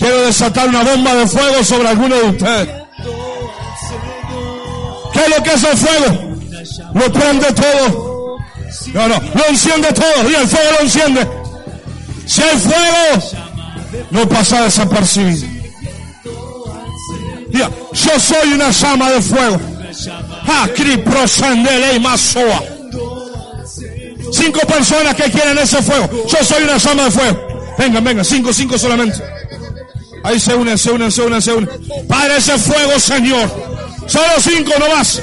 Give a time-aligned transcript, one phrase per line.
[0.00, 2.68] Quiero desatar una bomba de fuego sobre alguno de ustedes.
[5.12, 6.36] ¿Qué es lo que es el fuego?
[6.94, 8.38] Lo prende todo.
[8.94, 10.30] No, no, lo enciende todo.
[10.30, 11.28] Y el fuego lo enciende.
[12.24, 13.22] Si hay fuego,
[14.10, 15.46] no pasa desapercibido.
[17.92, 19.60] Yo soy una llama de fuego.
[24.32, 26.08] Cinco personas que quieren ese fuego.
[26.26, 27.48] Yo soy una llama de fuego.
[27.76, 29.39] Venga, venga, cinco, cinco solamente.
[30.22, 31.70] Ahí se unen, se unen, se unen, se unen.
[32.08, 33.50] Para ese fuego, Señor.
[34.06, 35.20] Solo cinco no más.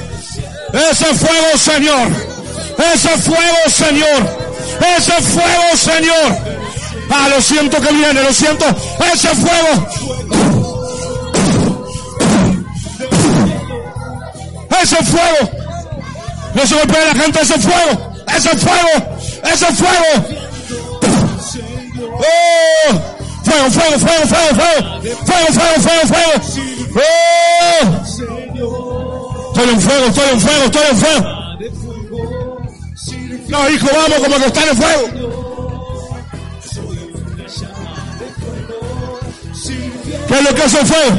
[0.72, 2.08] Ese fuego, Señor.
[2.94, 4.48] Ese fuego, Señor.
[4.96, 6.38] Ese fuego, Señor.
[7.10, 8.66] Ah, lo siento que viene, lo siento.
[9.12, 9.88] Ese fuego.
[14.82, 15.50] Ese fuego.
[16.54, 18.14] No se golpea la gente, ese fuego.
[18.36, 19.18] Ese fuego.
[19.44, 20.38] Ese fuego.
[22.18, 23.17] Oh.
[23.48, 24.82] Fuego, fuego, fuego, fuego, fuego.
[25.24, 26.36] Fuego, fuego, fuego, fuego.
[26.94, 28.08] Oh.
[29.48, 31.22] Estoy en fuego, estoy en fuego, estoy en fuego.
[33.48, 35.04] No, hijo, vamos como que está en fuego.
[40.28, 41.18] ¿Qué es lo que hace el fuego?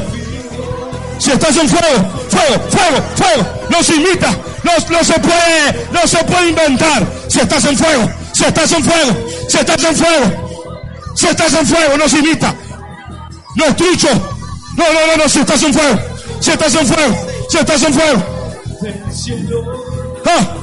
[1.18, 4.30] Si estás en fuego, fuego, fuego, fuego, no se imita,
[4.62, 7.06] no se puede, no se puede inventar.
[7.28, 9.16] Si estás en fuego, si estás en fuego,
[9.48, 10.49] si estás en fuego,
[11.20, 12.54] si estás en fuego, no se imita.
[13.54, 14.08] No trucho.
[14.74, 15.98] No, no, no, no, si estás en fuego,
[16.40, 18.22] si estás en fuego, si estás en fuego.
[20.24, 20.56] Ah,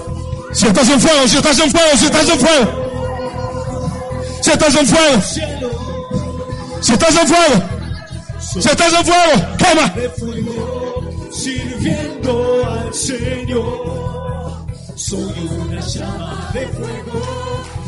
[0.52, 2.88] si estás en fuego, si estás en fuego, si estás en fuego.
[4.41, 5.22] Si estás en fuego.
[6.81, 7.63] Si estás en fuego.
[8.39, 9.94] Si estás en fuego, quema.
[11.31, 14.66] Sirviendo al Señor.
[14.95, 17.22] Soy una llama de fuego.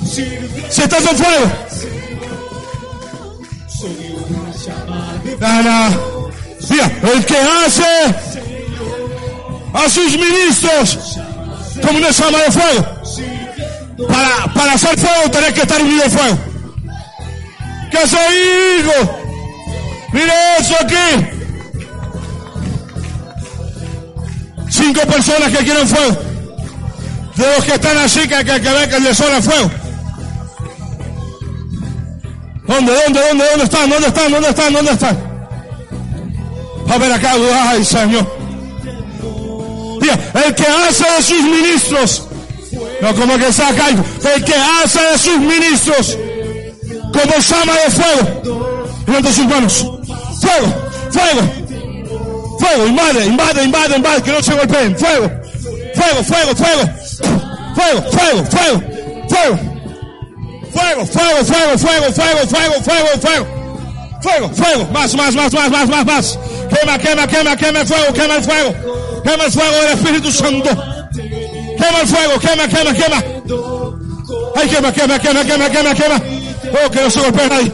[0.06, 2.19] Si estás en fuego.
[7.02, 7.84] El que hace
[9.74, 11.18] a sus ministros
[11.82, 12.86] como una llama de fuego.
[14.08, 16.38] Para, para hacer fuego tenés que estar unido al fuego.
[17.92, 18.36] ¿Qué soy
[18.80, 19.20] hijo?
[20.12, 21.28] Mire eso aquí.
[24.70, 26.22] Cinco personas que quieren fuego.
[27.36, 29.72] De los que están así, que, que, que ve que les sobra fuego.
[32.70, 33.90] ¿Dónde, dónde, dónde, dónde están?
[33.90, 34.32] ¿Dónde están?
[34.32, 34.74] ¿Dónde están?
[34.74, 35.30] ¿Dónde están?
[36.88, 37.34] A ver acá,
[37.68, 38.32] ay Señor.
[40.46, 42.28] el que hace de sus ministros,
[43.02, 46.18] no como que saca el que hace de sus ministros
[47.12, 48.42] como llama de fuego,
[49.08, 49.86] levanta sus manos
[50.40, 50.68] fuego,
[51.12, 51.42] fuego,
[52.60, 55.32] fuego, invade, invade, invade, invade, que no se golpeen, fuego,
[55.96, 56.86] fuego, fuego, fuego,
[57.76, 58.84] fuego, fuego, fuego, fuego,
[59.28, 59.69] fuego,
[60.74, 63.48] Fuego, fuego, fuego, fuego, fuego, fuego, fuego, fuego.
[64.22, 64.86] Fuego, fuego.
[64.92, 66.40] Más, más, más, más, más, más, más.
[66.70, 68.76] Quema, quema, quema, quema el fuego, quema el fuego.
[69.24, 70.70] Quema el fuego del Espíritu Santo.
[70.70, 73.24] Quema el fuego, quema, quema, quema.
[74.56, 76.22] Ay, quema, quema, quema, quema, quema, quema.
[76.86, 77.72] Oh, que no se golpee nadie.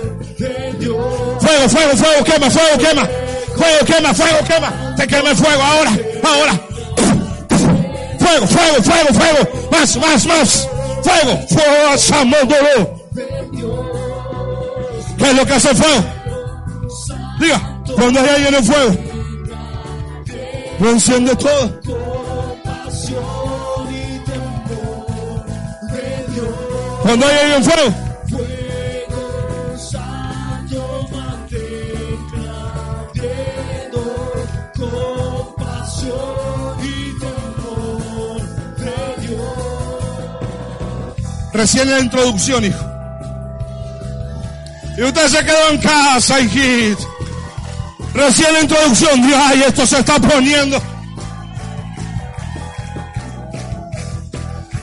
[1.40, 3.10] Fuego, fuego, fuego, quema, fuego, quema.
[3.58, 4.96] Fuego, quema, fuego, quema.
[4.96, 5.92] Te quema el fuego ahora,
[6.24, 6.54] ahora.
[8.20, 9.70] Fuego, fuego, fuego, fuego.
[9.72, 10.70] Más, más, más.
[11.06, 13.06] Fuego, fuego,
[15.18, 16.04] ¿Qué es lo que hace el fuego?
[17.40, 18.96] Diga, cuando hay alguien en fuego,
[20.80, 21.82] lo enciende todo.
[27.04, 28.05] Cuando hay alguien en fuego,
[41.56, 42.86] Recién la introducción, hijo.
[44.98, 47.10] Y usted se quedó en casa, hijito.
[48.14, 49.26] Recién la introducción.
[49.26, 50.82] Dios, ay, esto se está poniendo.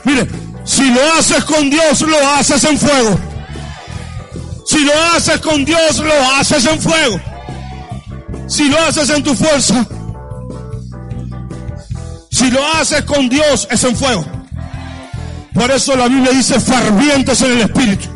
[0.03, 0.27] Mire,
[0.63, 3.19] si lo haces con Dios, lo haces en fuego.
[4.65, 7.21] Si lo haces con Dios, lo haces en fuego.
[8.47, 9.85] Si lo haces en tu fuerza.
[12.31, 14.42] Si lo haces con Dios, es en fuego.
[15.53, 18.09] Por eso la Biblia dice fervientes en el Espíritu.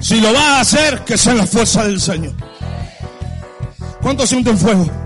[0.00, 2.34] Si lo va a hacer, que sea la fuerza del Señor.
[4.00, 4.99] ¿Cuántos sienten fuego?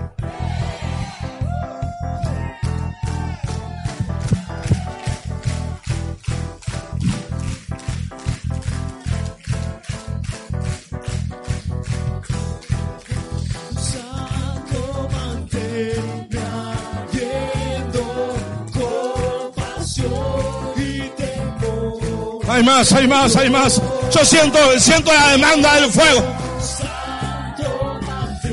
[22.55, 23.81] Hay más, hay más, hay más.
[24.09, 26.23] Yo siento, siento la demanda del fuego.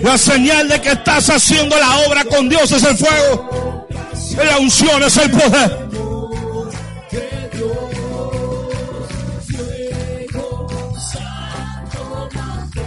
[0.03, 3.87] La señal de que estás haciendo la obra con Dios es el fuego.
[4.45, 5.89] La unción es el poder.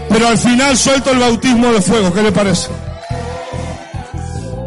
[0.09, 2.13] Pero al final suelto el bautismo de fuego.
[2.13, 2.67] ¿Qué le parece?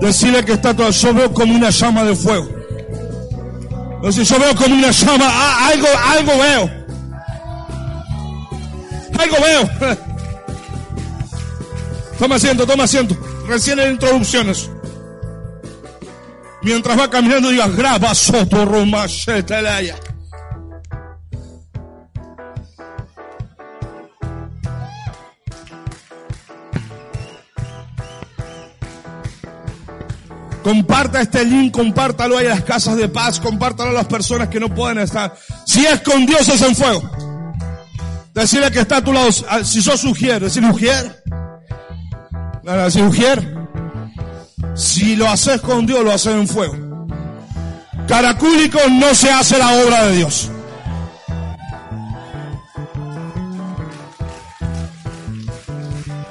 [0.00, 0.88] Decirle que está todo.
[0.88, 2.57] Yo como una llama de fuego.
[4.02, 5.26] Yo veo como una llama.
[5.28, 6.70] Ah, algo, algo veo.
[9.18, 9.96] Algo veo.
[12.18, 13.16] Toma asiento, toma asiento.
[13.46, 14.70] Recién en introducciones.
[16.62, 19.06] Mientras va caminando, diga, graba soto, roma,
[30.68, 34.60] Comparta este link, compártalo ahí a las casas de paz, compártalo a las personas que
[34.60, 35.34] no pueden estar.
[35.64, 37.10] Si es con Dios es en fuego.
[38.34, 41.24] Decirle que está a tu lado, ah, si sos mujer, decirle mujer.
[44.74, 46.76] Si lo haces con Dios, lo haces en fuego.
[48.06, 50.50] Caracúlico no se hace la obra de Dios.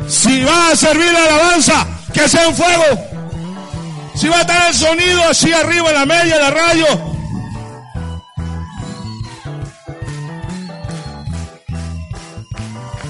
[0.07, 3.06] Si va a servir la alabanza, que sea en fuego.
[4.17, 6.85] Si va a estar el sonido así arriba en la media de la radio.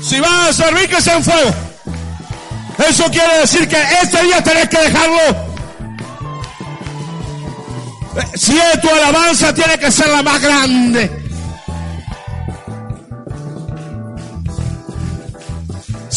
[0.01, 1.53] Si va a servir que sea en fuego.
[2.89, 5.47] Eso quiere decir que este día tenés que dejarlo.
[8.35, 11.16] Si es tu alabanza, tiene que ser la más grande.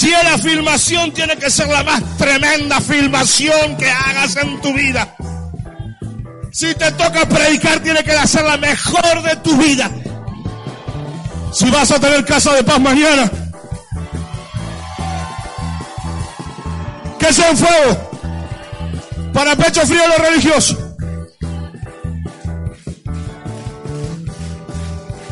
[0.00, 4.72] Si es la filmación, tiene que ser la más tremenda filmación que hagas en tu
[4.72, 5.14] vida.
[6.50, 9.90] Si te toca predicar, tiene que ser la mejor de tu vida.
[11.52, 13.30] Si vas a tener casa de paz mañana,
[17.18, 18.10] que sea en fuego
[19.34, 20.78] para pecho frío los religiosos.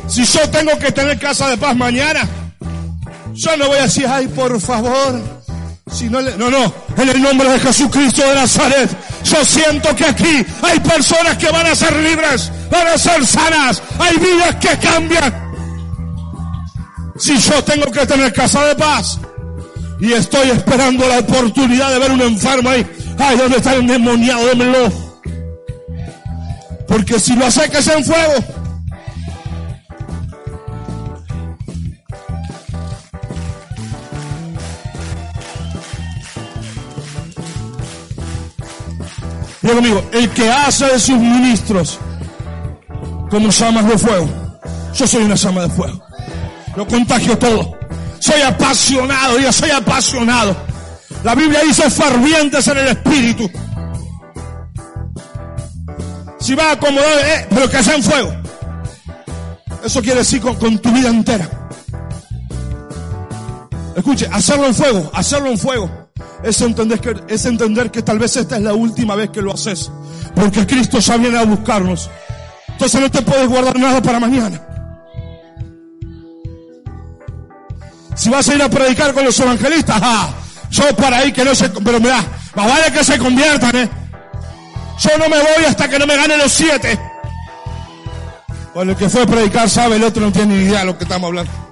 [0.09, 2.29] Si yo tengo que tener casa de paz mañana,
[3.39, 5.21] yo no voy a decir, ay, por favor.
[5.93, 8.91] Si no, no, no, en el nombre de Jesucristo de Nazaret,
[9.25, 13.81] yo siento que aquí hay personas que van a ser libres, van a ser sanas,
[13.99, 15.49] hay vidas que cambian.
[17.17, 19.19] Si yo tengo que tener casa de paz
[20.01, 22.87] y estoy esperando la oportunidad de ver un enfermo ahí,
[23.19, 24.47] ay, ¿dónde está el demoniado?
[24.47, 24.93] Démelo.
[26.87, 28.35] Porque si lo hace que sea en fuego,
[40.13, 41.99] el que hace de sus ministros
[43.31, 44.29] como llamas de fuego.
[44.95, 46.03] Yo soy una llama de fuego.
[46.75, 47.77] Lo contagio todo.
[48.19, 50.57] Soy apasionado, yo soy apasionado.
[51.23, 53.51] La Biblia dice fervientes en el espíritu.
[56.41, 58.33] Si va a acomodar, eh, pero que sea en fuego.
[59.85, 61.49] Eso quiere decir con, con tu vida entera.
[63.95, 66.08] Escuche, hacerlo en fuego, hacerlo en fuego
[66.43, 69.53] es entender, que, es entender que tal vez esta es la última vez que lo
[69.53, 69.91] haces.
[70.35, 72.11] Porque Cristo ya viene a buscarnos.
[72.69, 74.61] Entonces no te puedes guardar nada para mañana.
[78.15, 80.31] Si vas a ir a predicar con los evangelistas, ah,
[80.71, 82.23] yo para ahí que no se, pero mira,
[82.55, 83.89] más vale que se conviertan, eh.
[84.99, 86.99] Yo no me voy hasta que no me gane los siete.
[88.75, 90.99] Bueno, el que fue a predicar sabe, el otro no tiene ni idea de lo
[90.99, 91.68] que estamos hablando.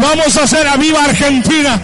[0.00, 1.82] Vamos a hacer a viva Argentina,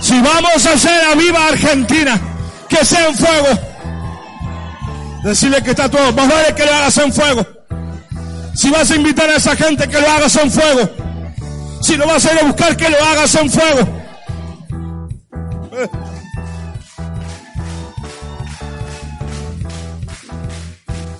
[0.00, 2.20] si vamos a hacer a viva Argentina,
[2.68, 3.48] que sea en fuego.
[5.24, 7.46] Decirle que está todo, más vale que lo hagas en fuego.
[8.54, 10.88] Si vas a invitar a esa gente, que lo hagas en fuego.
[11.82, 14.02] Si lo vas a ir a buscar, que lo hagas en fuego.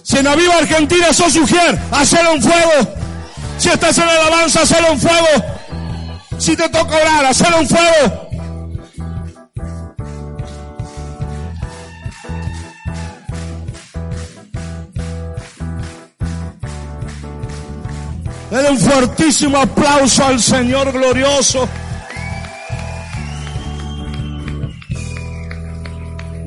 [0.03, 3.06] Si en la viva Argentina sos mujer, hacelo en fuego.
[3.59, 5.45] Si estás en alabanza, hazlo en fuego.
[6.39, 8.27] Si te toca orar, hazlo en fuego.
[18.51, 21.69] Denle un fuertísimo aplauso al Señor glorioso.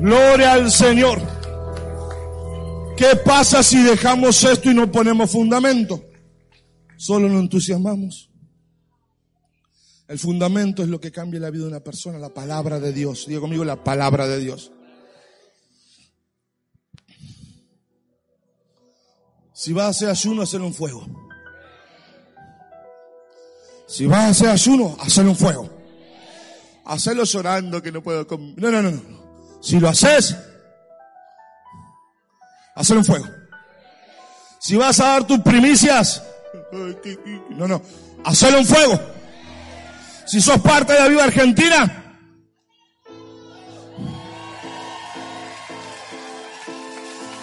[0.00, 1.20] Gloria al Señor.
[2.96, 6.09] ¿Qué pasa si dejamos esto y no ponemos fundamento?
[7.00, 8.28] Solo nos entusiasmamos.
[10.06, 13.24] El fundamento es lo que cambia la vida de una persona, la palabra de Dios.
[13.26, 14.70] Digo conmigo la palabra de Dios.
[19.54, 21.06] Si vas a hacer ayuno, hacer un fuego.
[23.86, 25.70] Si vas a hacer ayuno, hacer un fuego.
[26.84, 28.56] Hacerlo llorando que no puedo comer.
[28.58, 29.60] No, no, no, no.
[29.62, 30.36] Si lo haces,
[32.74, 33.26] hacer un fuego.
[34.58, 36.24] Si vas a dar tus primicias,
[37.50, 37.82] no, no,
[38.24, 39.00] hacerlo un fuego.
[40.26, 42.00] Si sos parte de la vida argentina,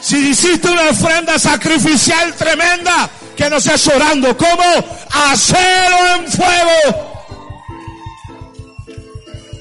[0.08, 4.38] Si hiciste una ofrenda sacrificial tremenda, que no sea llorando.
[4.38, 4.64] ¿Cómo?
[5.12, 7.26] Hacerlo en fuego.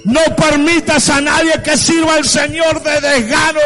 [0.04, 3.60] No permitas a nadie que sirva al Señor de desgano.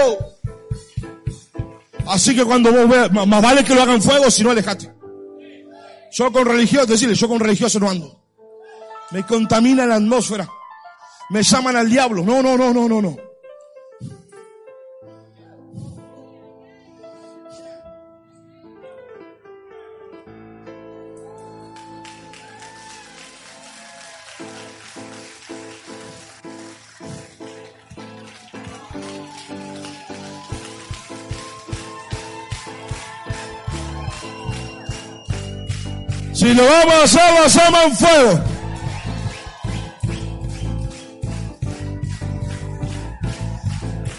[2.07, 5.00] Así que cuando vos veas, más vale que lo hagan fuego, si no alejate.
[6.13, 8.21] Yo con religioso, decirle, yo con religioso no ando.
[9.13, 10.49] Me contamina la atmósfera.
[11.31, 12.25] Me llaman al diablo.
[12.25, 13.17] No, no, no, no, no, no.
[36.51, 38.41] Si lo vamos a hacer, lo hacemos en fuego.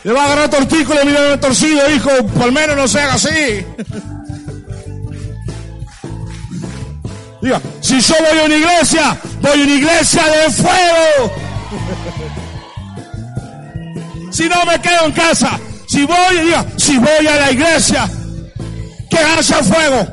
[0.05, 3.15] Le va a agarrar tortícola, mira el torcido, hijo, por lo menos no se haga
[3.15, 3.65] así.
[7.41, 11.33] Diga, si yo voy a una iglesia, voy a una iglesia de fuego.
[14.31, 18.09] Si no me quedo en casa, si voy, diga, si voy a la iglesia,
[19.09, 20.07] que haya fuego,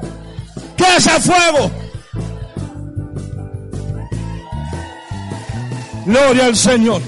[0.77, 1.78] que haya fuego.
[6.09, 7.03] Gloria al Señor.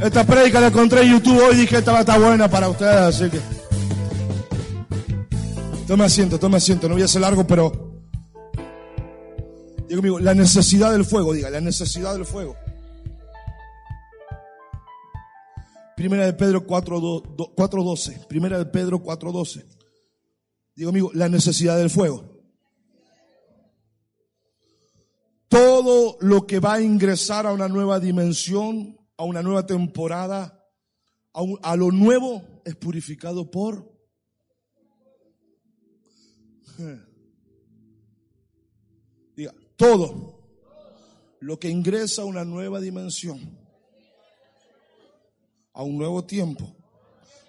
[0.00, 2.94] Esta prédica la encontré en YouTube hoy dije esta va a estar buena para ustedes,
[2.94, 3.40] así que.
[5.86, 8.00] Tome asiento, tome asiento, no voy a ser largo, pero.
[9.86, 12.56] Digo conmigo, la necesidad del fuego, diga, la necesidad del fuego.
[15.98, 18.26] Primera de Pedro 4.12.
[18.28, 19.66] Primera de Pedro 4.12.
[20.76, 22.40] Digo amigo, la necesidad del fuego.
[25.48, 30.64] Todo lo que va a ingresar a una nueva dimensión, a una nueva temporada,
[31.34, 33.92] a, a lo nuevo, es purificado por...
[39.34, 40.44] Diga, todo
[41.40, 43.57] lo que ingresa a una nueva dimensión
[45.78, 46.74] a un nuevo tiempo,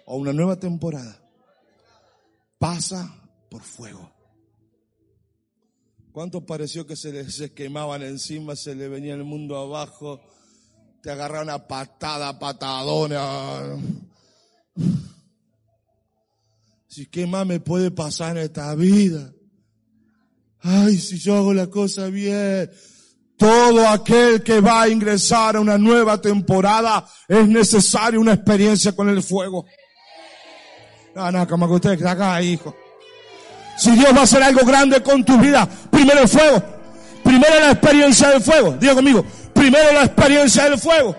[0.06, 1.20] a una nueva temporada,
[2.60, 3.12] pasa
[3.50, 4.08] por fuego.
[6.12, 10.20] ¿Cuánto pareció que se les quemaban encima, se le venía el mundo abajo,
[11.02, 13.76] te agarraron una patada, patadona?
[16.86, 19.32] Si qué más me puede pasar en esta vida.
[20.60, 22.70] Ay, si yo hago la cosa bien,
[23.40, 29.08] todo aquel que va a ingresar a una nueva temporada es necesario una experiencia con
[29.08, 29.64] el fuego.
[31.14, 32.76] No, no, como que usted está acá, hijo.
[33.78, 36.62] Si Dios va a hacer algo grande con tu vida, primero el fuego.
[37.24, 38.72] Primero la experiencia del fuego.
[38.72, 41.16] Diga conmigo, primero la experiencia del fuego.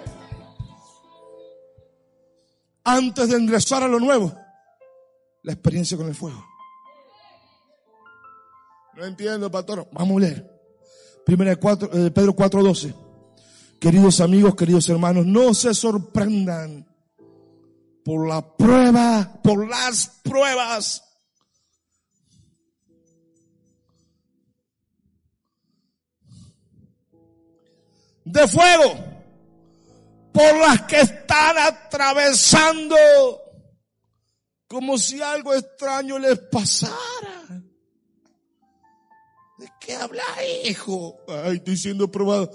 [2.83, 4.31] Antes de ingresar a lo nuevo,
[5.41, 6.45] la experiencia con el fuego.
[8.95, 9.89] No entiendo, pastor.
[9.91, 10.50] Vamos a leer.
[11.25, 12.93] Primera de eh, Pedro 4:12.
[13.79, 16.87] Queridos amigos, queridos hermanos, no se sorprendan
[18.03, 21.03] por la prueba, por las pruebas.
[28.23, 28.93] De fuego,
[30.31, 32.95] por las que están atravesando,
[34.67, 37.30] como si algo extraño les pasara.
[39.61, 40.23] ¿De qué habla,
[40.65, 41.19] hijo?
[41.27, 42.51] Ay, estoy siendo probado.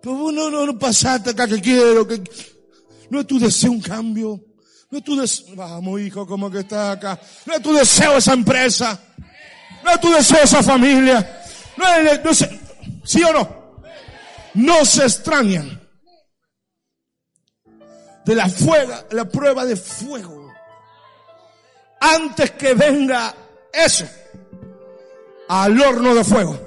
[0.00, 2.08] Pero vos no, no, no pasaste acá que quiero,
[3.10, 4.42] no es tu deseo un cambio.
[4.90, 7.20] No es tu deseo, vamos hijo, como que está acá.
[7.44, 8.98] No es tu deseo esa empresa.
[9.84, 11.44] No es tu deseo esa familia.
[11.76, 12.48] No es,
[13.04, 13.82] ¿sí o no?
[14.54, 15.78] No se extrañan
[18.24, 20.50] de la fuega, la prueba de fuego.
[22.00, 23.34] Antes que venga
[23.74, 24.06] eso
[25.48, 26.58] al horno de fuego.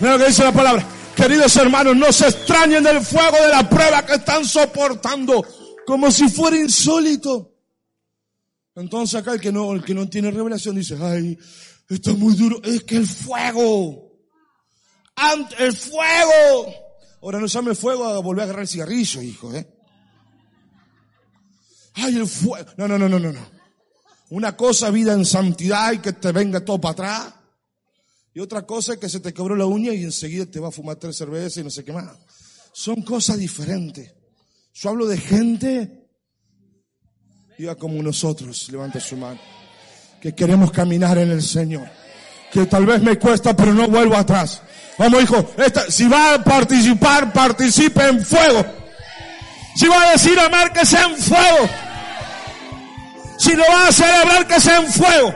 [0.00, 0.86] Mira lo que dice la palabra.
[1.14, 5.44] Queridos hermanos, no se extrañen del fuego de la prueba que están soportando,
[5.86, 7.54] como si fuera insólito.
[8.74, 11.38] Entonces acá el que no, el que no tiene revelación dice, ay,
[11.88, 12.60] esto es muy duro.
[12.62, 14.12] Es que el fuego,
[15.58, 16.74] el fuego.
[17.22, 19.75] Ahora no llame fuego a volver a agarrar el cigarrillo, hijo, eh.
[21.96, 22.70] Ay, el fuego.
[22.76, 23.56] No, no, no, no, no, no.
[24.30, 27.34] Una cosa vida en santidad y que te venga todo para atrás.
[28.34, 30.72] Y otra cosa es que se te quebró la uña y enseguida te va a
[30.72, 32.04] fumar tres cervezas y no sé qué más.
[32.72, 34.12] Son cosas diferentes.
[34.74, 36.06] Yo hablo de gente,
[37.58, 39.40] diga como nosotros, levanta su mano,
[40.20, 41.88] que queremos caminar en el Señor.
[42.52, 44.60] Que tal vez me cuesta, pero no vuelvo atrás.
[44.98, 45.50] Vamos, hijo,
[45.88, 48.66] si va a participar, participe en fuego.
[49.76, 51.85] Si va a decir amar, que sea en fuego.
[53.46, 55.32] Si lo va a celebrar, que sea en fuego.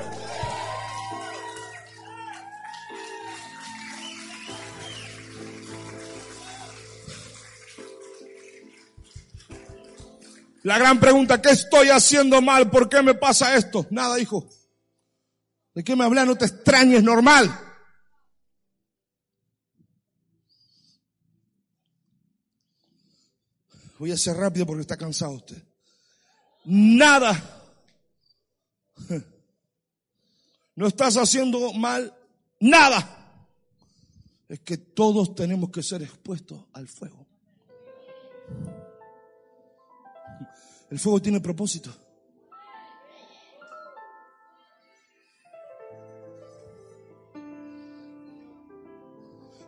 [10.64, 12.68] La gran pregunta, ¿qué estoy haciendo mal?
[12.68, 13.86] ¿Por qué me pasa esto?
[13.90, 14.44] Nada, hijo.
[15.72, 16.26] ¿De qué me hablas?
[16.26, 17.48] No te extrañes, normal.
[24.00, 25.62] Voy a ser rápido porque está cansado usted.
[26.64, 27.59] Nada.
[30.76, 32.14] No estás haciendo mal
[32.58, 33.46] nada.
[34.48, 37.26] Es que todos tenemos que ser expuestos al fuego.
[40.90, 41.94] El fuego tiene propósito.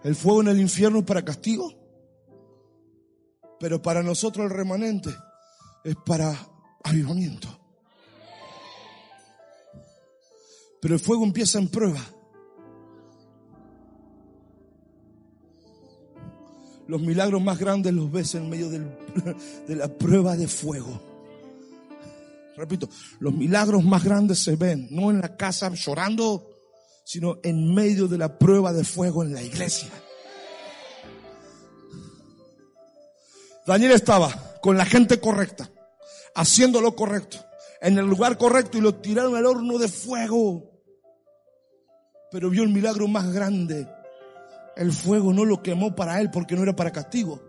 [0.03, 1.73] El fuego en el infierno es para castigo,
[3.61, 5.11] pero para nosotros el remanente
[5.85, 6.37] es para
[6.83, 7.62] avivamiento.
[10.83, 12.05] Pero el fuego empieza en prueba.
[16.89, 18.69] Los milagros más grandes los ves en medio
[19.69, 21.01] de la prueba de fuego.
[22.57, 22.89] Repito,
[23.21, 26.51] los milagros más grandes se ven no en la casa llorando,
[27.05, 29.89] sino en medio de la prueba de fuego en la iglesia.
[33.65, 35.71] Daniel estaba con la gente correcta,
[36.35, 37.39] haciendo lo correcto,
[37.81, 40.72] en el lugar correcto y lo tiraron al horno de fuego.
[42.33, 43.87] Pero vio el milagro más grande.
[44.75, 47.43] El fuego no lo quemó para él porque no era para castigo.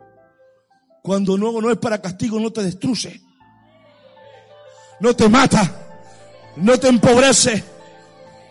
[1.01, 3.21] Cuando no, no es para castigo, no te destruye
[5.03, 5.69] no te mata,
[6.55, 7.61] no te empobrece.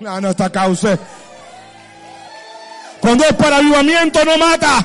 [0.01, 0.99] No, no está usted.
[3.01, 4.85] Cuando es para avivamiento no mata.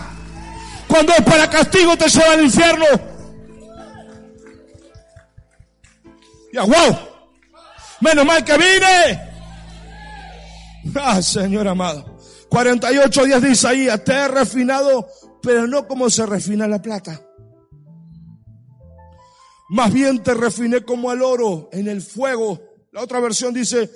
[0.87, 2.85] Cuando es para castigo te lleva al infierno.
[6.53, 6.97] Ya, wow.
[7.99, 9.26] Menos mal que vine.
[10.95, 12.17] Ah, Señor amado.
[12.49, 14.03] 48 días de Isaías.
[14.03, 15.07] Te he refinado,
[15.41, 17.21] pero no como se refina la plata.
[19.69, 22.61] Más bien te refiné como al oro en el fuego.
[22.91, 23.91] La otra versión dice,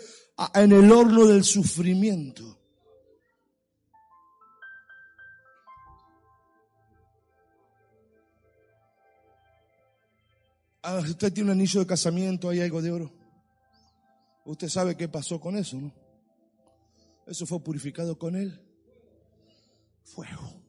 [0.53, 2.57] en el horno del sufrimiento.
[10.83, 13.13] Ah, usted tiene un anillo de casamiento, hay algo de oro.
[14.45, 16.00] Usted sabe qué pasó con eso, ¿no?
[17.27, 18.59] Eso fue purificado con él.
[20.03, 20.61] Fuego.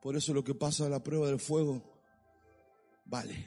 [0.00, 1.80] Por eso lo que pasa a la prueba del fuego
[3.04, 3.46] vale.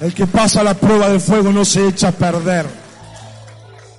[0.00, 2.66] El que pasa la prueba del fuego no se echa a perder.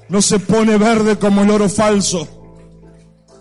[0.09, 2.40] No se pone verde como el oro falso.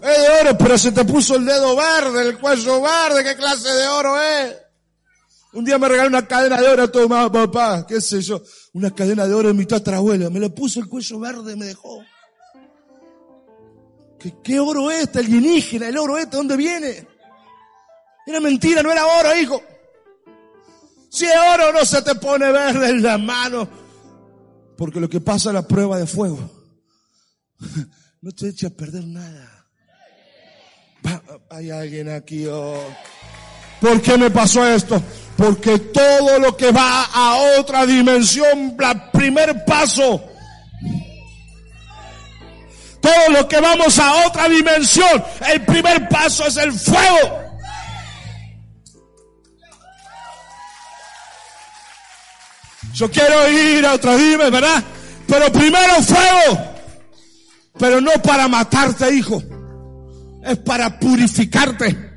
[0.03, 3.25] Es de oro, pero se te puso el dedo verde, el cuello verde.
[3.25, 4.57] ¿Qué clase de oro es?
[5.53, 8.41] Un día me regaló una cadena de oro a todo papá, qué sé yo
[8.73, 10.31] una cadena de oro de mi tatarabuela.
[10.31, 12.03] Me la puso el cuello verde, me dejó.
[14.19, 15.89] ¿Qué, qué oro es este alienígena?
[15.89, 17.07] ¿El oro este dónde viene?
[18.27, 19.63] Era mentira, no era oro, hijo.
[21.09, 23.69] Si es oro no se te pone verde en la mano.
[24.77, 26.39] Porque lo que pasa es la prueba de fuego.
[28.23, 29.60] No te echa a perder nada.
[31.51, 32.47] Hay alguien aquí.
[32.47, 32.83] Oh.
[33.81, 35.03] ¿Por qué me pasó esto?
[35.37, 40.23] Porque todo lo que va a otra dimensión, el primer paso,
[43.01, 47.41] todo lo que vamos a otra dimensión, el primer paso es el fuego.
[52.93, 54.85] Yo quiero ir a otra dimensión, ¿verdad?
[55.27, 56.71] Pero primero fuego.
[57.79, 59.43] Pero no para matarte, hijo.
[60.43, 62.11] Es para purificarte.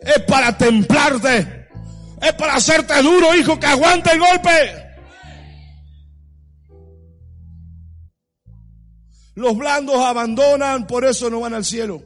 [0.00, 1.68] Es para templarte
[2.20, 4.82] Es para hacerte duro, hijo, que aguante el golpe.
[9.34, 12.02] Los blandos abandonan, por eso no van al cielo.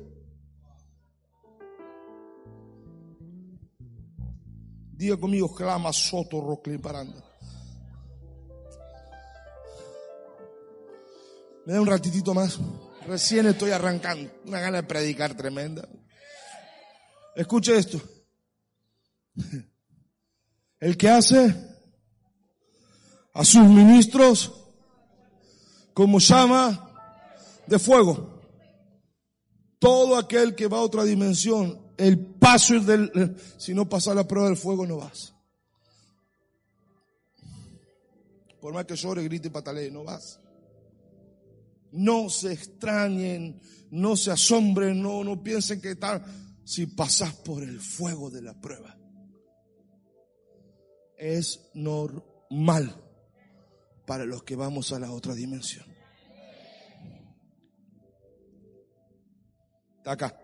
[4.93, 7.23] Diga conmigo, clama soto roclin paranda.
[11.67, 12.59] Me da un ratitito más.
[13.07, 14.33] Recién estoy arrancando.
[14.45, 15.89] Una gana de predicar tremenda.
[17.35, 18.01] Escuche esto.
[20.81, 21.55] El que hace
[23.33, 24.53] a sus ministros
[25.93, 26.91] como llama
[27.67, 28.41] de fuego.
[29.79, 34.49] Todo aquel que va a otra dimensión, el paso del, si no pasa la prueba
[34.49, 35.35] del fuego no vas.
[38.61, 40.41] Por más que llore, grite y patalee, no vas.
[41.97, 46.25] No se extrañen, no se asombren, no, no piensen que tal,
[46.65, 48.97] si pasas por el fuego de la prueba.
[51.19, 52.95] Es normal
[54.07, 55.97] para los que vamos a la otra dimensión.
[60.11, 60.39] acá.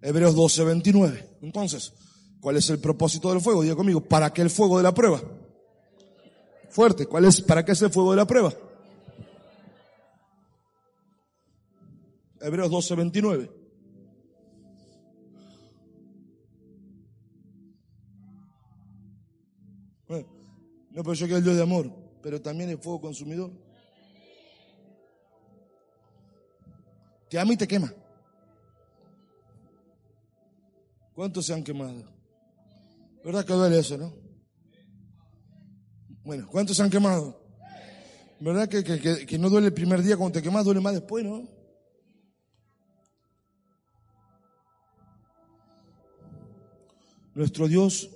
[0.00, 1.38] Hebreos 12, 29.
[1.42, 1.92] Entonces,
[2.40, 3.62] ¿cuál es el propósito del fuego?
[3.62, 5.22] Diga conmigo, ¿para qué el fuego de la prueba?
[6.68, 8.52] Fuerte, ¿cuál es, para qué es el fuego de la prueba?
[12.44, 13.50] Hebreos 12, 29.
[20.90, 21.90] no, pero yo quiero el Dios de amor,
[22.22, 23.50] pero también el fuego consumidor.
[27.28, 27.92] Te ama y te quema.
[31.14, 32.04] ¿Cuántos se han quemado?
[33.24, 34.12] ¿Verdad que duele eso, no?
[36.22, 37.40] Bueno, ¿cuántos se han quemado?
[38.38, 38.84] ¿Verdad que,
[39.26, 41.53] que, no duele el primer día cuando te quemas, duele más después, no?
[47.34, 48.10] Nuestro Dios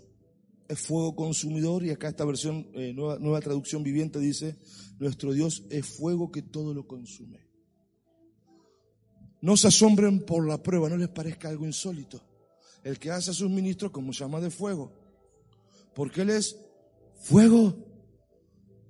[0.68, 4.56] es fuego consumidor y acá esta versión, eh, nueva, nueva traducción viviente dice,
[4.98, 7.48] nuestro Dios es fuego que todo lo consume.
[9.40, 12.22] No se asombren por la prueba, no les parezca algo insólito.
[12.84, 14.92] El que hace a sus ministros como llama de fuego.
[15.94, 16.56] Porque Él es
[17.16, 17.76] fuego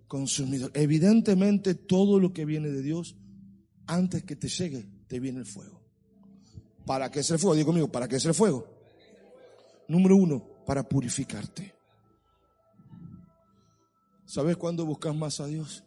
[0.06, 0.70] consumidor.
[0.74, 3.16] Evidentemente todo lo que viene de Dios,
[3.86, 5.82] antes que te llegue, te viene el fuego.
[6.86, 7.54] ¿Para qué es el fuego?
[7.54, 8.77] Digo conmigo, ¿para qué es el fuego?
[9.88, 11.74] Número uno, para purificarte.
[14.27, 15.83] ¿Sabes cuándo buscas más a Dios?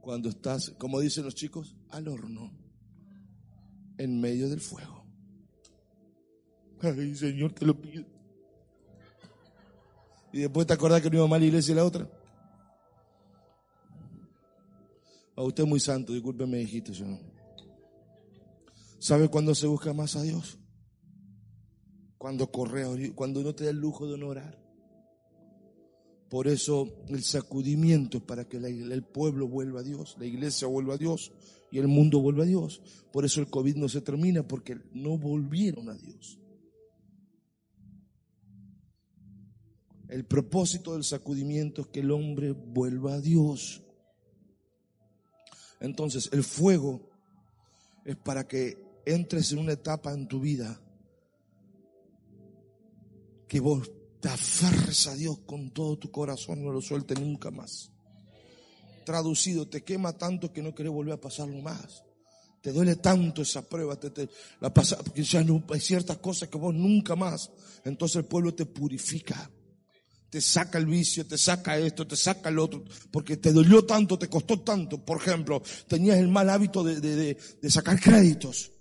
[0.00, 2.52] Cuando estás, como dicen los chicos, al horno
[3.98, 5.04] en medio del fuego.
[6.82, 8.04] Ay, Señor, te lo pido.
[10.32, 12.10] Y después te acordás que no iba mal la iglesia y la otra.
[15.36, 16.92] A usted es muy santo, discúlpeme, hijito.
[16.92, 17.20] Yo no.
[18.98, 20.58] ¿Sabe cuándo se busca más a Dios?
[22.18, 24.66] Cuando corre, cuando no te da el lujo de honorar.
[26.28, 30.94] Por eso el sacudimiento es para que el pueblo vuelva a Dios, la iglesia vuelva
[30.94, 31.32] a Dios
[31.70, 32.82] y el mundo vuelva a Dios.
[33.12, 36.38] Por eso el COVID no se termina, porque no volvieron a Dios.
[40.08, 43.82] El propósito del sacudimiento es que el hombre vuelva a Dios.
[45.80, 47.10] Entonces, el fuego
[48.04, 50.80] es para que entres en una etapa en tu vida
[53.48, 57.90] que vos te aferres a Dios con todo tu corazón no lo sueltes nunca más.
[59.04, 62.02] Traducido, te quema tanto que no querés volver a pasarlo más.
[62.60, 64.28] Te duele tanto esa prueba, te,
[64.60, 67.50] la pasa, porque ya no, hay ciertas cosas que vos nunca más.
[67.84, 69.48] Entonces el pueblo te purifica.
[70.28, 72.82] Te saca el vicio, te saca esto, te saca el otro,
[73.12, 74.98] porque te dolió tanto, te costó tanto.
[74.98, 78.72] Por ejemplo, tenías el mal hábito de, de, de sacar créditos.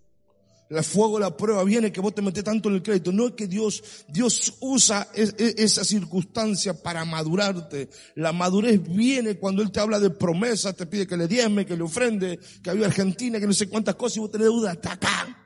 [0.67, 3.11] El fuego, la prueba viene que vos te metes tanto en el crédito.
[3.11, 7.89] No es que Dios, Dios usa esa circunstancia para madurarte.
[8.15, 11.77] La madurez viene cuando Él te habla de promesas, te pide que le diezme, que
[11.77, 14.93] le ofrende, que había Argentina, que no sé cuántas cosas y vos tenés duda hasta
[14.93, 15.45] acá.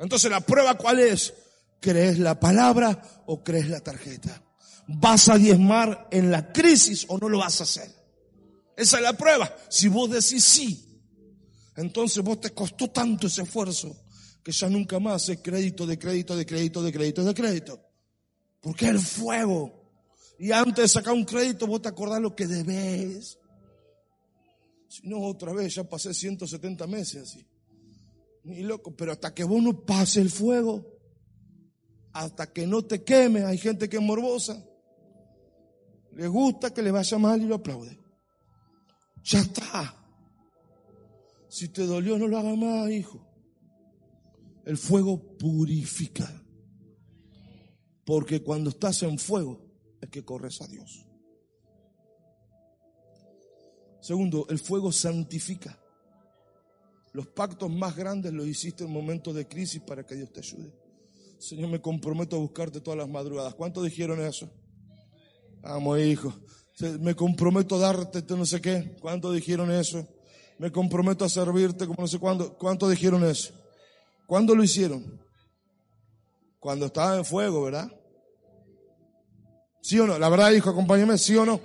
[0.00, 1.32] Entonces la prueba cuál es?
[1.80, 4.42] ¿Crees la palabra o crees la tarjeta?
[4.88, 7.88] ¿Vas a diezmar en la crisis o no lo vas a hacer?
[8.76, 9.54] Esa es la prueba.
[9.68, 10.91] Si vos decís sí,
[11.76, 13.96] entonces vos te costó tanto ese esfuerzo
[14.42, 17.80] que ya nunca más es crédito de crédito de crédito de crédito de crédito.
[18.60, 19.80] Porque el fuego.
[20.38, 23.38] Y antes de sacar un crédito vos te acordás lo que debes.
[24.88, 27.46] Si no, otra vez ya pasé 170 meses así.
[28.44, 30.84] Ni loco, pero hasta que vos no pase el fuego,
[32.12, 34.62] hasta que no te queme, hay gente que es morbosa.
[36.12, 37.98] Le gusta que le vaya mal y lo aplaude.
[39.24, 40.01] Ya está.
[41.52, 43.20] Si te dolió, no lo hagas más, hijo.
[44.64, 46.42] El fuego purifica.
[48.06, 49.60] Porque cuando estás en fuego
[50.00, 51.06] es que corres a Dios.
[54.00, 55.78] Segundo, el fuego santifica.
[57.12, 60.74] Los pactos más grandes los hiciste en momentos de crisis para que Dios te ayude.
[61.38, 63.54] Señor, me comprometo a buscarte todas las madrugadas.
[63.56, 64.50] ¿Cuántos dijeron eso?
[65.62, 66.32] Amo, hijo.
[66.98, 68.96] Me comprometo a darte no sé qué.
[69.02, 70.08] ¿Cuántos dijeron eso?
[70.62, 72.56] Me comprometo a servirte como no sé cuándo.
[72.56, 73.52] ¿Cuántos dijeron eso?
[74.28, 75.20] ¿Cuándo lo hicieron?
[76.60, 77.90] Cuando estaba en fuego, ¿verdad?
[79.80, 80.16] ¿Sí o no?
[80.20, 81.60] La verdad, hijo, acompáñame, ¿sí o no?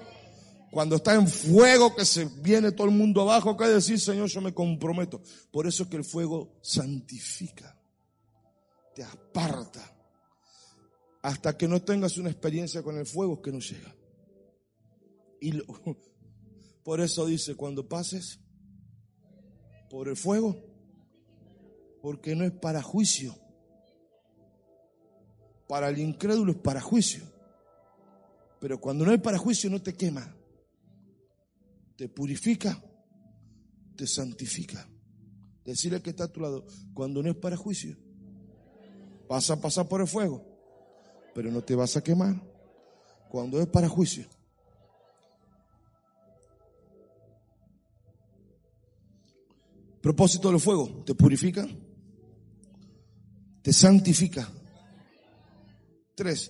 [0.71, 4.41] Cuando está en fuego, que se viene todo el mundo abajo, que decir, Señor, yo
[4.41, 5.21] me comprometo.
[5.51, 7.79] Por eso es que el fuego santifica,
[8.95, 9.95] te aparta.
[11.21, 13.95] Hasta que no tengas una experiencia con el fuego que no llega.
[15.39, 15.51] Y
[16.83, 18.39] por eso dice, cuando pases
[19.89, 20.55] por el fuego,
[22.01, 23.35] porque no es para juicio.
[25.67, 27.23] Para el incrédulo es para juicio.
[28.59, 30.37] Pero cuando no es para juicio no te quema
[31.97, 32.79] te purifica,
[33.95, 34.87] te santifica.
[35.65, 37.97] Decirle que está a tu lado, cuando no es para juicio,
[39.27, 40.45] vas a pasar por el fuego,
[41.33, 42.35] pero no te vas a quemar.
[43.29, 44.25] Cuando es para juicio,
[50.07, 51.67] propósito del fuego, te purifica,
[53.61, 54.49] te santifica.
[56.15, 56.49] Tres,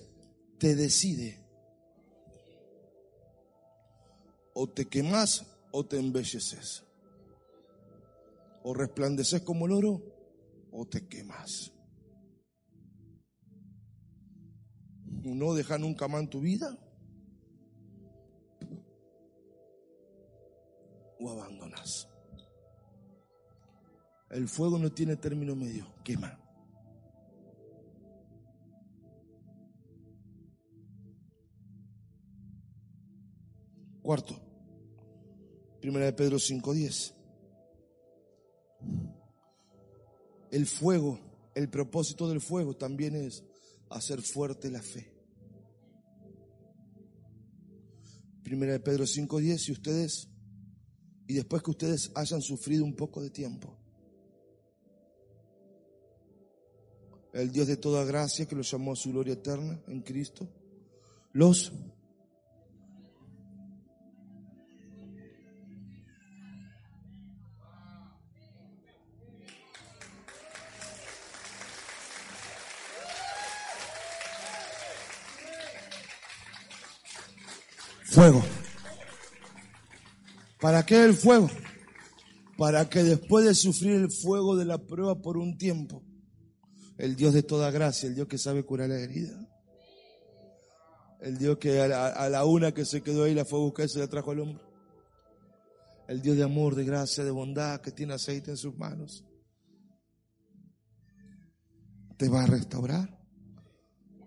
[0.58, 1.48] te decide.
[4.60, 6.84] o te quemas o te embelleces.
[8.64, 10.02] O resplandeces como el oro
[10.72, 11.72] o te quemas.
[15.22, 16.76] No deja nunca más en tu vida
[21.20, 22.08] o abandonas.
[24.30, 26.38] El fuego no tiene término medio, quema.
[34.02, 34.40] Cuarto,
[35.80, 37.14] Primera de Pedro 5.10.
[40.50, 41.18] El fuego,
[41.54, 43.44] el propósito del fuego también es
[43.90, 45.12] hacer fuerte la fe.
[48.42, 50.28] Primera de Pedro 5.10, y ustedes,
[51.26, 53.76] y después que ustedes hayan sufrido un poco de tiempo,
[57.32, 60.48] el Dios de toda gracia que los llamó a su gloria eterna en Cristo,
[61.32, 61.72] los
[78.18, 78.42] Fuego.
[80.60, 81.48] ¿Para qué el fuego?
[82.56, 86.02] Para que después de sufrir el fuego de la prueba por un tiempo,
[86.98, 89.48] el Dios de toda gracia, el Dios que sabe curar la herida,
[91.20, 93.88] el Dios que a la, una que se quedó ahí la fue a buscar y
[93.88, 94.64] se la trajo al hombre,
[96.08, 99.24] el Dios de amor, de gracia, de bondad, que tiene aceite en sus manos,
[102.16, 103.16] te va a restaurar,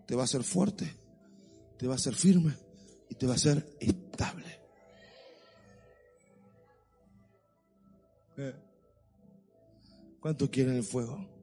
[0.07, 0.95] te va a hacer fuerte,
[1.77, 2.55] te va a hacer firme
[3.09, 4.61] y te va a ser estable.
[8.37, 8.55] Eh.
[10.21, 11.40] ¿Cuánto quieren el fuego?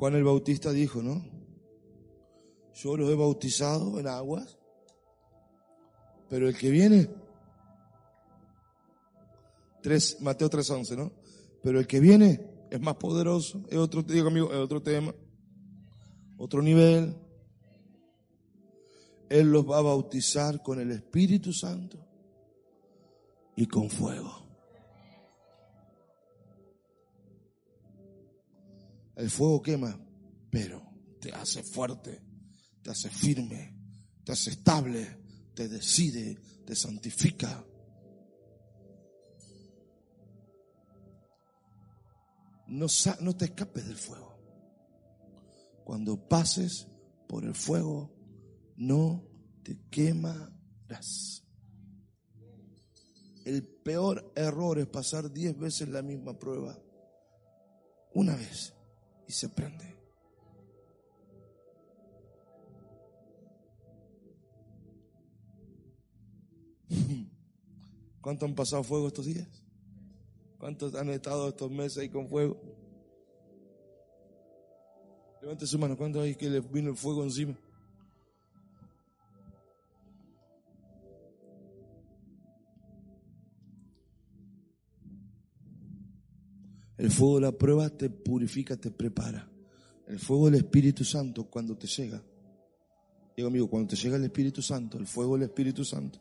[0.00, 1.24] Juan el Bautista dijo, ¿no?
[2.74, 4.58] Yo los he bautizado en aguas,
[6.28, 7.08] pero el que viene,
[9.82, 11.12] 3, Mateo 3.11, ¿no?
[11.62, 15.14] Pero el que viene es más poderoso, es otro, digo amigo, es otro tema
[16.40, 17.14] otro nivel.
[19.28, 21.98] Él los va a bautizar con el Espíritu Santo
[23.54, 24.49] y con fuego.
[29.20, 30.00] El fuego quema,
[30.50, 30.82] pero
[31.20, 32.22] te hace fuerte,
[32.80, 33.76] te hace firme,
[34.24, 35.18] te hace estable,
[35.54, 37.62] te decide, te santifica.
[42.68, 42.86] No,
[43.20, 44.40] no te escapes del fuego.
[45.84, 46.88] Cuando pases
[47.28, 48.16] por el fuego,
[48.76, 49.28] no
[49.62, 51.44] te quemarás.
[53.44, 56.82] El peor error es pasar diez veces la misma prueba.
[58.14, 58.79] Una vez
[59.30, 59.96] y se prende.
[68.20, 69.46] ¿Cuántos han pasado fuego estos días?
[70.58, 72.60] ¿Cuántos han estado estos meses ahí con fuego?
[75.40, 75.96] Levante su mano.
[75.96, 77.56] ¿Cuándo hay que le vino el fuego encima?
[87.00, 89.50] El fuego de la prueba te purifica, te prepara.
[90.06, 92.22] El fuego del Espíritu Santo cuando te llega.
[93.34, 96.18] Digo amigo, cuando te llega el Espíritu Santo, el fuego del Espíritu Santo,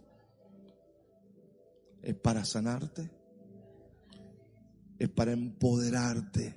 [2.01, 3.11] es para sanarte,
[4.97, 6.55] es para empoderarte,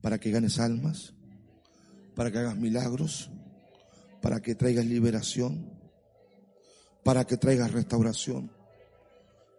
[0.00, 1.14] para que ganes almas,
[2.16, 3.30] para que hagas milagros,
[4.20, 5.70] para que traigas liberación,
[7.04, 8.50] para que traigas restauración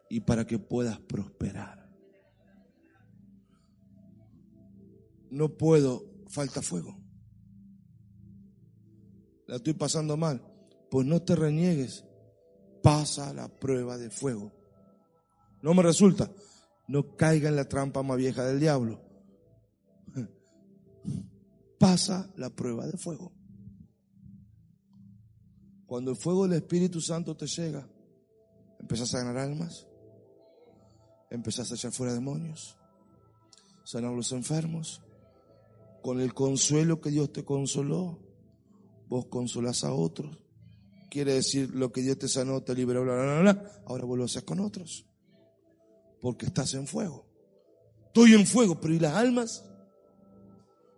[0.09, 1.83] y para que puedas prosperar.
[5.34, 6.96] No puedo, falta fuego.
[9.48, 10.46] La estoy pasando mal.
[10.91, 12.06] Pues no te reniegues.
[12.84, 14.52] Pasa la prueba de fuego.
[15.63, 16.32] No me resulta.
[16.88, 19.02] No caiga en la trampa más vieja del diablo.
[21.80, 23.34] Pasa la prueba de fuego.
[25.88, 27.89] Cuando el fuego del Espíritu Santo te llega,
[28.80, 29.88] empezás a ganar almas,
[31.32, 32.78] empezás a echar fuera demonios,
[33.84, 35.03] sanar a los enfermos,
[36.04, 38.20] con el consuelo que Dios te consoló,
[39.08, 40.38] vos consolás a otros.
[41.10, 44.26] Quiere decir lo que Dios te sanó, te liberó, bla, bla, bla, ahora vos lo
[44.26, 45.06] haces con otros.
[46.20, 47.26] Porque estás en fuego.
[48.08, 49.63] Estoy en fuego, pero ¿y las almas?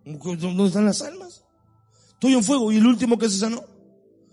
[0.04, 1.44] ¿Dónde están las almas?
[2.14, 3.64] Estoy en fuego y el último que se sanó.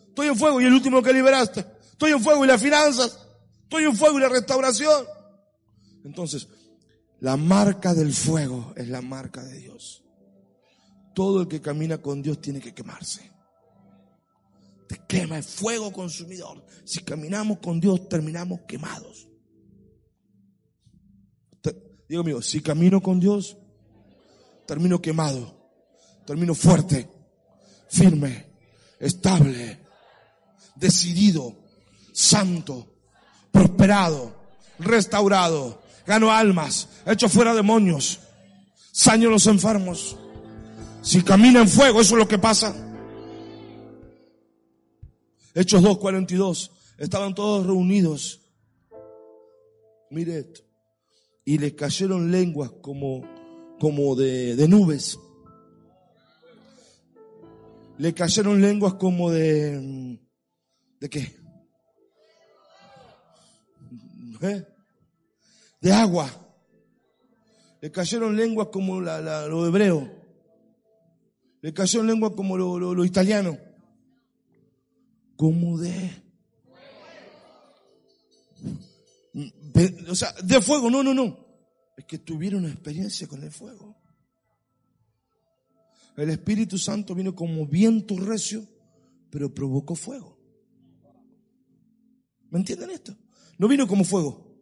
[0.09, 1.67] Estoy en fuego y el último que liberaste.
[1.93, 3.29] Estoy en fuego y las finanzas.
[3.65, 5.05] Estoy en fuego y la restauración.
[6.05, 6.49] Entonces,
[7.21, 10.02] la marca del fuego es la marca de Dios.
[11.15, 13.31] Todo el que camina con Dios tiene que quemarse.
[14.89, 16.65] Te quema el fuego consumidor.
[16.85, 19.29] Si caminamos con Dios, terminamos quemados.
[22.09, 23.57] digo amigo, si camino con Dios,
[24.67, 25.63] termino quemado.
[26.27, 27.09] Termino fuerte,
[27.89, 28.47] firme,
[29.01, 29.81] estable,
[30.77, 31.57] decidido,
[32.13, 32.95] santo,
[33.51, 34.35] prosperado,
[34.79, 35.83] restaurado.
[36.07, 38.21] Gano almas, hecho fuera demonios,
[38.93, 40.17] saño los enfermos.
[41.03, 42.75] Si camina en fuego, eso es lo que pasa.
[45.55, 46.71] Hechos 2.42.
[46.99, 48.41] Estaban todos reunidos.
[50.11, 50.63] Mire esto.
[51.45, 53.25] Y les cayeron lenguas como,
[53.81, 55.19] como de, de nubes.
[57.99, 60.19] Le cayeron lenguas como de...
[61.01, 61.35] ¿De qué?
[64.41, 64.65] ¿Eh?
[65.81, 66.31] De agua.
[67.81, 70.22] Le cayeron lenguas como la, lo hebreo.
[71.63, 73.57] Le cayó en lengua como lo, italiano.
[75.37, 76.11] Como de...
[80.09, 81.39] O sea, de fuego, no, no, no.
[81.97, 83.97] Es que tuvieron experiencia con el fuego.
[86.17, 88.67] El Espíritu Santo vino como viento recio,
[89.31, 90.37] pero provocó fuego.
[92.51, 93.17] ¿Me entienden esto?
[93.57, 94.53] No vino como fuego,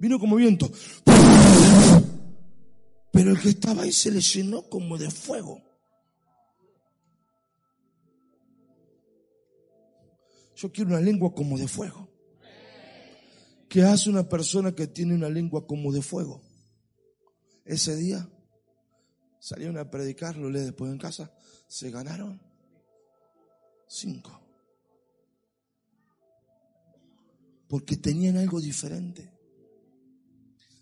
[0.00, 0.70] vino como viento.
[3.12, 5.67] Pero el que estaba ahí se le llenó como de fuego.
[10.58, 12.08] Yo quiero una lengua como de fuego.
[13.68, 16.42] ¿Qué hace una persona que tiene una lengua como de fuego?
[17.64, 18.28] Ese día
[19.38, 21.32] salieron a predicar, lo leí después en casa,
[21.68, 22.42] se ganaron
[23.86, 24.40] cinco.
[27.68, 29.30] Porque tenían algo diferente.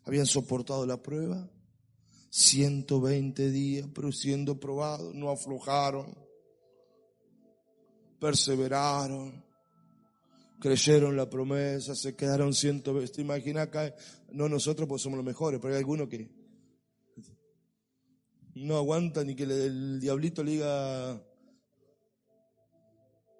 [0.04, 1.50] Habían soportado la prueba,
[2.30, 6.16] 120 días, pero siendo probados, no aflojaron,
[8.18, 9.45] perseveraron
[10.60, 12.98] creyeron la promesa, se quedaron ciento.
[13.10, 13.94] ¿Te imaginas acá?
[14.32, 16.30] No nosotros pues somos los mejores, pero hay algunos que
[18.54, 21.22] no aguantan ni que el diablito le diga,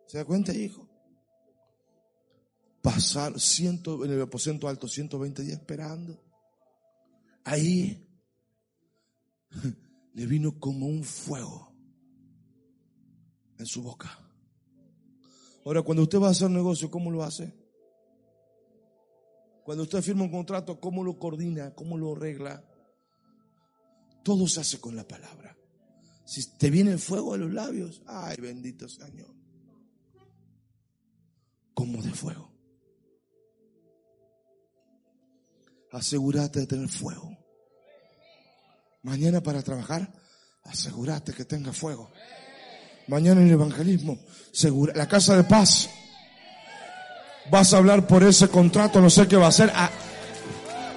[0.07, 0.89] ¿se da cuenta, hijo?
[2.83, 6.23] Pasar ciento, en el aposento alto 120 días esperando.
[7.45, 8.07] Ahí
[10.15, 11.75] le vino como un fuego
[13.59, 14.26] en su boca.
[15.67, 17.53] Ahora, cuando usted va a hacer negocio, ¿cómo lo hace?
[19.65, 21.75] Cuando usted firma un contrato, ¿cómo lo coordina?
[21.75, 22.65] ¿Cómo lo arregla?
[24.23, 25.59] Todo se hace con la palabra.
[26.25, 29.35] Si te viene el fuego a los labios, ay, bendito Señor.
[31.75, 32.53] Como de fuego.
[35.91, 37.37] Asegúrate de tener fuego.
[39.03, 40.13] Mañana para trabajar,
[40.63, 42.13] asegúrate que tenga fuego.
[43.09, 44.19] Mañana en el evangelismo,
[44.53, 45.89] segura, la casa de paz.
[47.51, 49.71] Vas a hablar por ese contrato, no sé qué va a hacer.
[49.75, 49.91] Ah,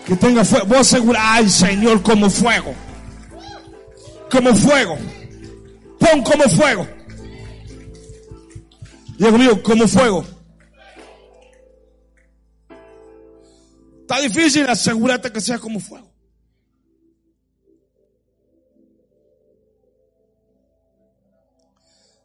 [0.06, 0.66] que tenga fuego.
[0.66, 2.74] Voy a asegurar, ay Señor, como fuego.
[4.32, 4.98] Como fuego.
[6.00, 6.88] Pon como fuego.
[9.18, 10.26] Dios mío, como fuego.
[14.02, 16.09] Está difícil, asegúrate que sea como fuego.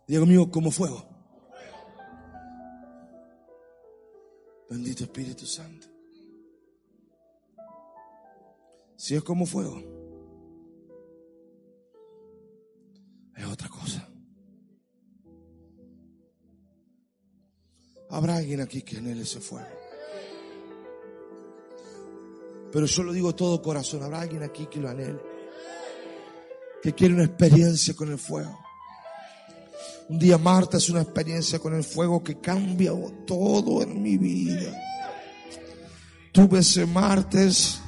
[0.07, 1.05] Diego mío, como fuego.
[4.69, 5.87] Bendito Espíritu Santo.
[8.97, 9.83] Si es como fuego,
[13.37, 14.09] es otra cosa.
[18.11, 19.67] Habrá alguien aquí que anhele ese fuego.
[22.71, 24.03] Pero yo lo digo todo corazón.
[24.03, 25.21] Habrá alguien aquí que lo anhele.
[26.83, 28.64] Que quiere una experiencia con el fuego.
[30.09, 32.93] Un día Marta es una experiencia con el fuego que cambia
[33.27, 34.73] todo en mi vida.
[36.31, 37.81] Tuve ese martes,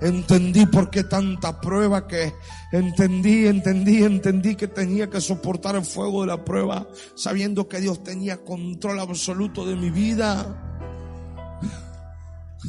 [0.00, 2.32] entendí por qué tanta prueba que
[2.72, 8.02] entendí, entendí, entendí que tenía que soportar el fuego de la prueba, sabiendo que Dios
[8.02, 10.60] tenía control absoluto de mi vida.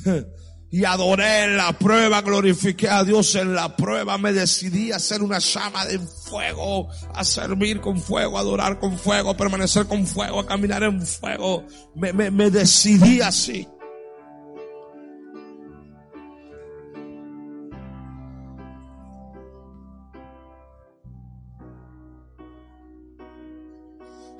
[0.75, 5.23] y adoré en la prueba, glorifiqué a Dios en la prueba, me decidí a hacer
[5.23, 10.05] una llama de fuego, a servir con fuego, a adorar con fuego, a permanecer con
[10.05, 11.65] fuego, a caminar en fuego.
[11.95, 13.65] Me, me, me decidí así.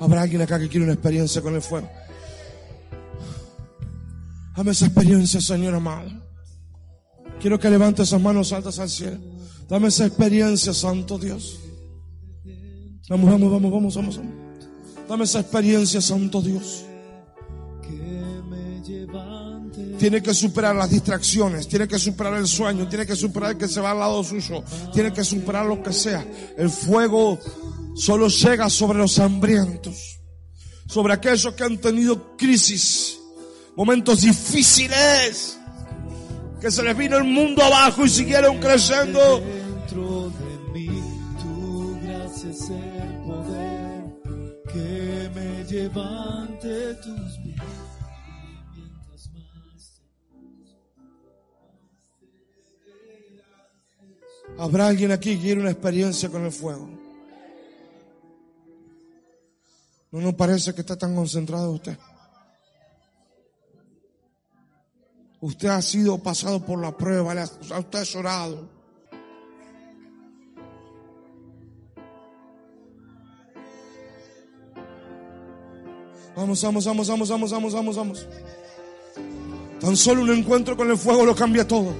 [0.01, 1.89] Habrá alguien acá que quiere una experiencia con el fuego.
[4.57, 6.24] Dame esa experiencia, Señor amado.
[7.45, 9.19] Quiero que levante esas manos altas al cielo.
[9.69, 11.59] Dame esa experiencia, Santo Dios.
[13.07, 14.33] Vamos, vamos, vamos, vamos, vamos, vamos.
[15.07, 16.85] Dame esa experiencia, Santo Dios.
[19.99, 23.67] Tiene que superar las distracciones, tiene que superar el sueño, tiene que superar el que
[23.67, 26.25] se va al lado suyo, tiene que superar lo que sea.
[26.57, 27.37] El fuego
[27.95, 30.19] solo llega sobre los hambrientos,
[30.87, 33.19] sobre aquellos que han tenido crisis,
[33.75, 35.59] momentos difíciles
[36.66, 39.39] que se les vino el mundo abajo y siguieron creciendo.
[39.39, 41.03] Dentro de mí,
[41.39, 44.03] tu gracia es el poder
[44.74, 47.39] que me lleva ante tus.
[54.57, 56.89] Habrá alguien aquí que quiere una experiencia con el fuego.
[60.09, 61.95] No nos parece que está tan concentrado usted.
[65.45, 68.67] Usted ha sido pasado por la prueba, usted ha llorado.
[76.35, 78.27] Vamos, vamos, vamos, vamos, vamos, vamos, vamos, vamos.
[79.79, 81.93] Tan solo un encuentro con el fuego lo cambia todo.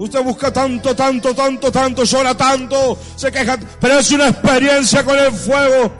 [0.00, 5.16] Usted busca tanto, tanto, tanto, tanto, llora tanto, se queja, pero es una experiencia con
[5.16, 5.92] el fuego.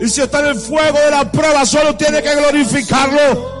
[0.00, 3.55] Y si está en el fuego de la prueba, solo tiene que glorificarlo.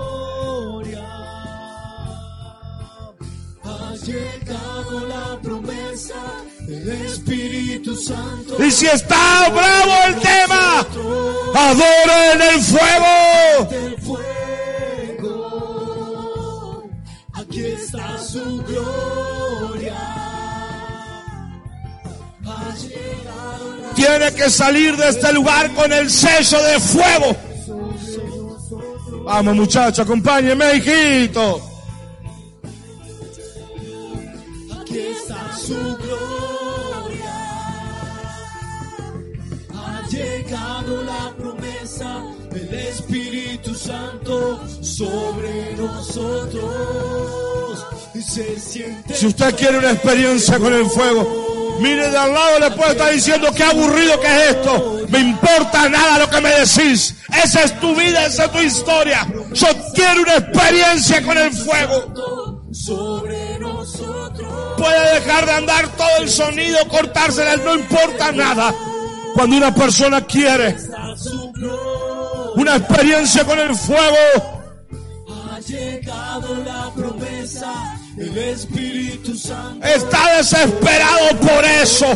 [7.06, 8.62] Espíritu Santo.
[8.62, 10.86] Y si está bravo el tema,
[11.54, 14.16] adora en el fuego.
[17.32, 19.96] Aquí está su gloria.
[23.94, 27.36] Tiene que salir de este lugar con el sello de fuego.
[29.24, 31.75] Vamos muchachos, acompáñenme, hijito.
[43.86, 47.86] Santo sobre nosotros.
[48.14, 52.70] Se siente si usted quiere una experiencia con el fuego, mire de al lado le
[52.72, 55.06] puede estar diciendo qué aburrido que es esto.
[55.08, 57.14] Me importa nada lo que me decís.
[57.44, 59.24] Esa es tu vida, esa es tu historia.
[59.52, 62.64] Yo quiero una experiencia con el fuego.
[62.72, 64.52] Sobre nosotros.
[64.76, 68.74] Puede dejar de andar todo el sonido, cortársela, no importa nada.
[69.34, 70.76] Cuando una persona quiere
[72.56, 74.62] una experiencia con el fuego,
[75.52, 79.86] ha llegado la promesa, el Espíritu Santo.
[79.86, 82.06] Está desesperado por eso.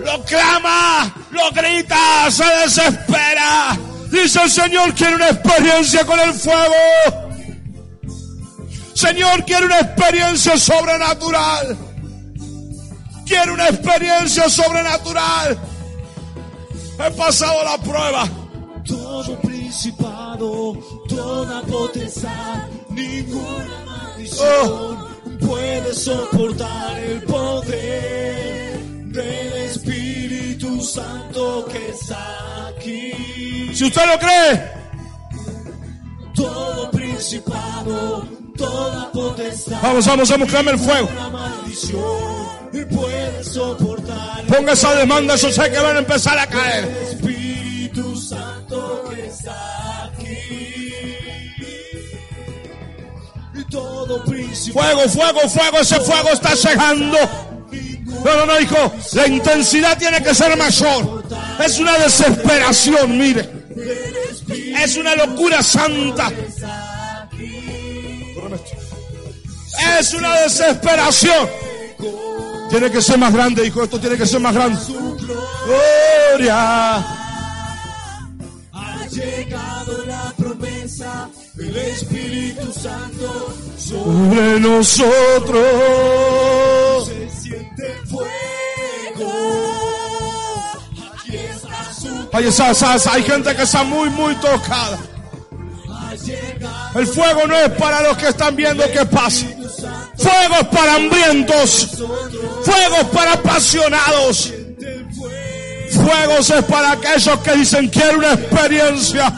[0.00, 3.76] Lo clama, lo grita, se desespera.
[4.10, 6.74] Dice el Señor, quiere una experiencia con el fuego.
[8.94, 11.76] Señor, quiere una experiencia sobrenatural.
[13.26, 15.58] Quiere una experiencia sobrenatural.
[16.98, 18.45] He pasado la prueba.
[18.86, 20.74] Todo principado,
[21.08, 25.08] toda potestad, ninguna maldición oh.
[25.40, 33.70] puede soportar el poder del Espíritu Santo que está aquí.
[33.74, 34.70] Si usted lo cree,
[36.34, 39.82] todo principado, toda potestad.
[39.82, 41.08] Vamos, vamos, vamos, clame el fuego.
[42.90, 43.26] Puede
[44.48, 47.16] Ponga esa demanda, yo sé que van a empezar a caer.
[54.72, 57.18] Fuego, fuego, fuego, ese fuego está llegando.
[58.24, 61.24] No, no, no, hijo, la intensidad tiene que ser mayor.
[61.64, 63.48] Es una desesperación, mire.
[64.82, 66.32] Es una locura santa.
[69.98, 71.48] Es una desesperación.
[72.70, 73.84] Tiene que ser más grande, hijo.
[73.84, 74.80] Esto tiene que ser más grande.
[75.66, 76.96] Gloria.
[78.72, 83.54] ha llegado la promesa del Espíritu Santo.
[83.78, 85.64] Sobre nosotros.
[87.08, 89.32] se siente fuego.
[92.32, 94.98] Aquí está su Hay, gente que está muy, muy tocada.
[96.94, 99.46] El fuego no es para los que están viendo qué pasa.
[100.16, 101.98] Fuego es para hambrientos.
[102.62, 104.46] Fuego es para apasionados.
[104.46, 105.36] el fuego.
[105.90, 109.32] Fuegos es para aquellos que dicen quiero una experiencia.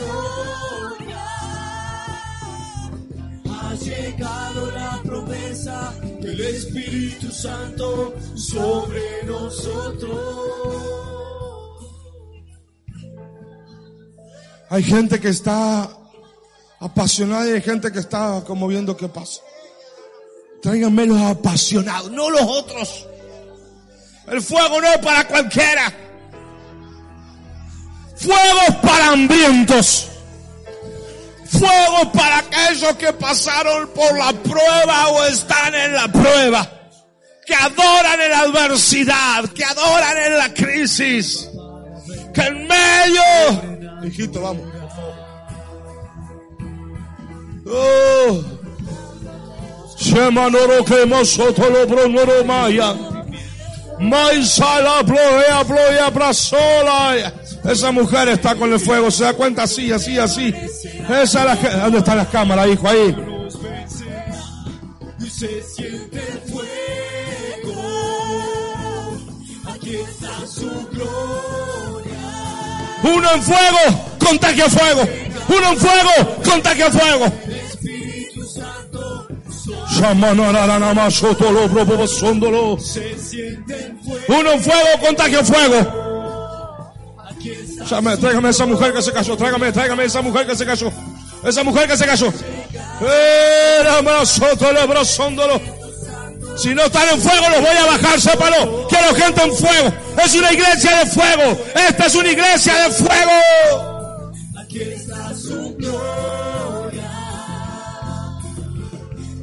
[6.39, 10.19] Del Espíritu Santo sobre nosotros.
[14.71, 15.91] Hay gente que está
[16.79, 19.41] apasionada y hay gente que está como viendo qué pasa.
[20.63, 23.07] Tráiganme los apasionados, no los otros.
[24.29, 25.93] El fuego no es para cualquiera.
[28.17, 30.08] Fuego es para hambrientos.
[31.51, 36.71] Fuego para aquellos que pasaron por la prueba o están en la prueba.
[37.47, 41.49] Que adoran en la adversidad, que adoran en la crisis.
[42.35, 44.05] Que en medio...
[44.05, 44.63] Hijito, vamos.
[47.67, 48.43] Oh.
[49.99, 52.95] Shemanoro que mosotolo bronoro maya.
[53.99, 57.33] Maisala bloea bloea brazola.
[57.65, 60.55] Esa mujer está con el fuego, se da cuenta así, así, así.
[61.09, 62.89] Esa es la que- ¿Dónde están las cámaras, hijo?
[62.89, 63.13] Ahí.
[63.13, 64.05] Nos vence
[65.21, 67.75] y se siente el fuego.
[69.75, 72.13] Aquí está su gloria.
[73.03, 73.79] Uno en fuego,
[74.19, 75.03] contagia fuego.
[75.49, 77.27] Uno en fuego, contagia fuego.
[77.49, 79.29] Espíritu Santo
[82.81, 84.25] se siente el fuego.
[84.41, 86.08] Uno en fuego, contagia fuego.
[87.89, 90.93] Llame, tráigame esa mujer que se cayó, tráigame, tráigame esa mujer que se cayó.
[91.43, 92.33] Esa mujer que se cayó.
[93.81, 94.03] Era
[94.87, 95.61] brasóndolo.
[96.57, 98.89] Si no están en fuego, los voy a bajar, sépalo.
[98.89, 99.95] Quiero gente en fuego.
[100.23, 101.59] Es una iglesia de fuego.
[101.89, 104.33] Esta es una iglesia de fuego.
[104.61, 107.11] Aquí está su gloria.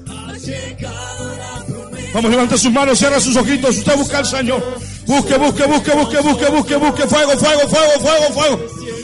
[0.07, 2.09] Ha llegado la promesa.
[2.13, 3.77] Vamos, levante sus manos, cierra sus ojitos.
[3.77, 4.61] Usted busca al Señor.
[5.07, 7.07] Busque, busque, busque, busque, busque, busque, busque.
[7.07, 8.59] Fuego, fuego, fuego, fuego, fuego.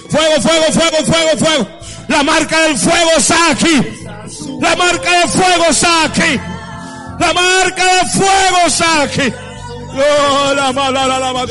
[0.09, 1.67] Fuego, fuego, fuego, fuego, fuego.
[2.07, 3.81] La marca del fuego está aquí.
[4.59, 6.39] La marca del fuego está aquí.
[7.19, 9.33] La marca del fuego está aquí.
[9.93, 11.45] Oh, la mala, la, la,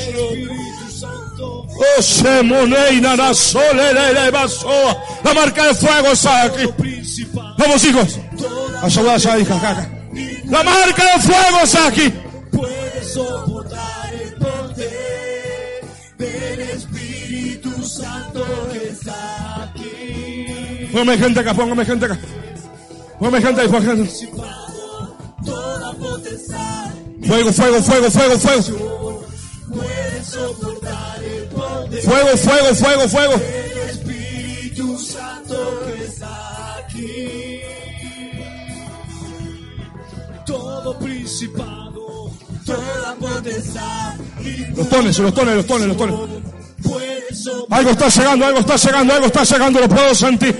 [1.82, 4.12] Oh, se moneina, la sole, le.
[4.30, 6.68] La marca del fuego está aquí.
[7.56, 8.18] Vamos, hijos.
[8.82, 9.88] Ayuda, ayuda, hija.
[10.44, 12.12] La marca del fuego está aquí.
[18.00, 20.88] Santo que está aquí.
[20.92, 22.18] Póngame gente acá, póngame gente acá.
[23.18, 24.28] Póngame gente ahí, póngame gente.
[25.44, 26.90] Toda potestad
[27.26, 29.26] Fuego, fuego, fuego, fuego, fuego.
[29.72, 33.34] puede soportar el poder Fuego, fuego, fuego, fuego.
[33.36, 37.60] del Espíritu Santo que está aquí.
[40.46, 42.30] Todo principado,
[42.66, 44.14] toda potestad
[44.76, 46.49] Los tones, los tones, los tones, los tones.
[47.70, 50.56] Algo está llegando, algo está llegando, algo está llegando, lo puedo sentir.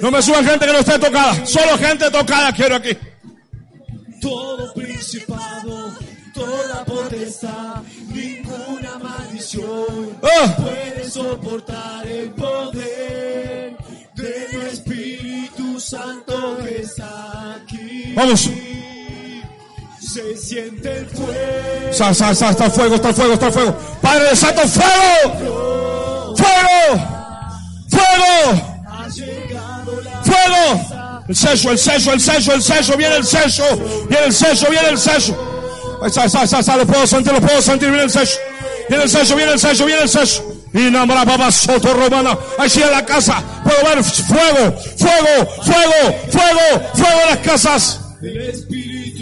[0.00, 1.46] No me suban gente que no esté tocada.
[1.46, 2.96] Solo gente tocada quiero aquí.
[4.20, 5.92] todo principado,
[6.34, 13.76] toda potestad, ninguna maldición Ah, puede soportar el poder
[14.14, 18.12] del Espíritu Santo que está aquí.
[18.14, 18.50] vamos.
[20.08, 23.52] Se siente el fuego, Sa, sa, sa, está el fuego, está el fuego, está el
[23.52, 23.78] fuego.
[24.00, 26.34] Padre de Santo, fuego.
[26.34, 27.04] Fuego.
[27.90, 28.78] Fuego.
[30.24, 31.24] Fuego.
[31.28, 33.64] El sello, el sello, el sello, el sello, viene el sello.
[34.08, 35.98] Viene el sello, viene el sello.
[36.06, 38.32] Está, está, está, lo puedo sentir, lo puedo sentir, viene el sello.
[38.88, 40.42] Viene el sello, viene el sello, viene el sello.
[40.72, 42.38] Y Namara Baba Soto Romana.
[42.56, 48.00] Allí en la casa puedo ver fuego, fuego, fuego, fuego, fuego en las casas.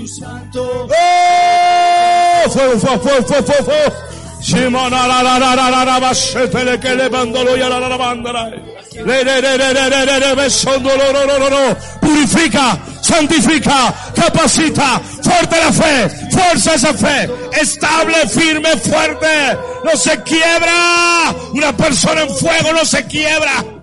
[0.07, 2.49] Del Espíritu Santo ¡Eh!
[2.51, 3.93] fuego, fuego, fuego, fuego, fuego, fuego.
[4.41, 8.49] Shimona la la la la la la bashetele que le mandolo ya la la bandera.
[8.49, 11.77] Le le le le le le le le besondo lo lo lo lo lo.
[12.01, 17.29] Purifica, santifica, capacita, fuerte la fe, fuerza esa fe,
[17.61, 21.35] estable, firme, fuerte, no se quiebra.
[21.53, 23.76] Una persona en fuego no se quiebra.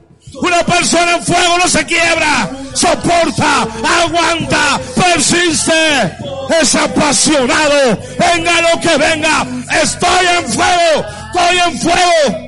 [0.43, 3.65] Una persona en fuego no se quiebra, soporta,
[4.01, 6.17] aguanta, persiste,
[6.61, 9.47] es apasionado, venga lo que venga,
[9.81, 12.43] estoy en fuego, estoy en fuego.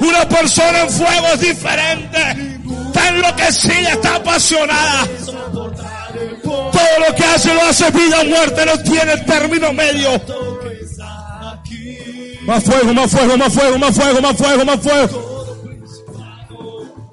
[0.00, 2.20] Una persona en fuego es diferente,
[2.86, 5.06] está enloquecida, está apasionada.
[6.42, 10.49] Todo lo que hace lo hace vida o muerte, no tiene término medio.
[12.42, 15.46] Más fuego, más fuego, más fuego, más fuego, más fuego, más fuego.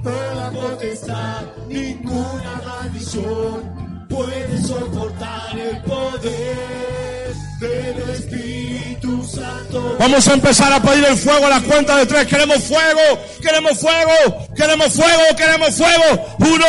[0.03, 9.97] Toda potestad, ninguna maldición puede soportar el poder del Espíritu Santo.
[9.99, 12.25] Vamos a empezar a pedir el fuego a la cuenta de tres.
[12.27, 16.35] Queremos fuego, queremos fuego, queremos fuego, queremos fuego.
[16.39, 16.65] Uno,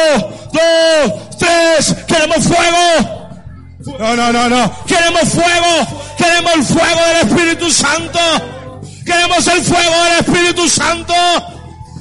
[0.52, 3.17] dos, tres, queremos fuego.
[3.98, 4.84] No, no, no, no.
[4.86, 8.18] Queremos fuego, queremos el fuego del Espíritu Santo.
[9.04, 11.14] Queremos el fuego del Espíritu Santo.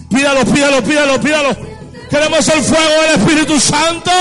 [0.09, 1.57] Pídalo, pídalo, pídalo, pídalo.
[2.09, 4.11] Queremos el fuego del Espíritu Santo.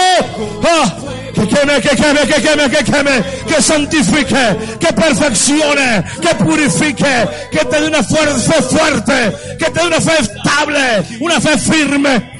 [0.64, 0.94] Ah,
[1.34, 7.58] que queme, que queme, que queme, que queme, que santifique, que perfeccione, que purifique, que
[7.58, 12.35] te dé una fuerza fuerte, que te dé una fe estable, una fe firme.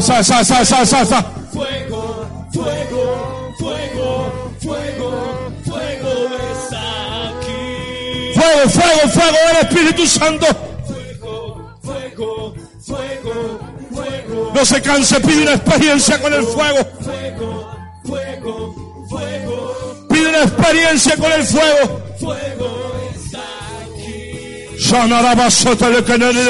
[0.00, 1.22] Sa, sa, sa, sa, sa, sa.
[1.52, 6.12] Fuego, fuego, fuego, fuego, fuego
[6.52, 8.32] está aquí.
[8.34, 10.46] Fuego, fuego, fuego del Espíritu Santo.
[10.86, 13.58] Fuego, fuego, fuego,
[13.92, 16.84] fuego, No se canse, pide una experiencia con el fuego.
[17.00, 17.70] fuego,
[18.04, 18.74] fuego,
[19.08, 22.00] fuego, Pide una experiencia con el fuego.
[22.20, 23.40] fuego está
[23.82, 24.78] aquí.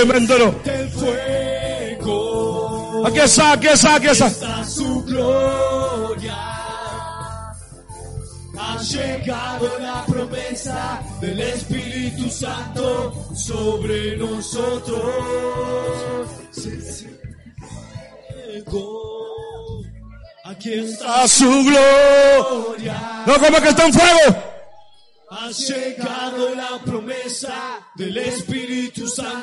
[0.06, 0.54] Mendero.
[0.64, 1.47] El fuego
[3.06, 4.26] Aquí está, aquí está, aquí está.
[4.26, 6.36] está su gloria.
[8.60, 15.48] Ha llegado la promesa del Espíritu Santo sobre nosotros.
[20.44, 23.22] Aquí está su gloria.
[23.26, 24.42] No como que está en fuego.
[25.30, 29.37] Ha llegado la promesa del Espíritu Santo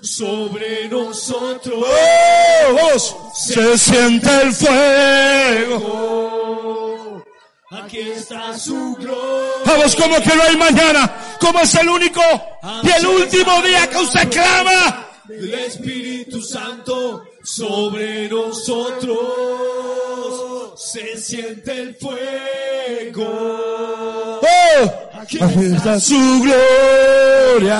[0.00, 1.84] sobre nosotros.
[1.86, 3.32] Oh.
[3.34, 6.10] Se siente el fuego.
[7.70, 9.64] Aquí está su gloria.
[9.64, 11.36] Vamos como que no hay mañana.
[11.40, 12.20] Como es el único
[12.82, 15.06] y el último día que usted clama.
[15.26, 19.18] del Espíritu Santo sobre nosotros.
[20.76, 23.24] Se siente el fuego.
[24.42, 27.70] Oh, aquí está su gloria.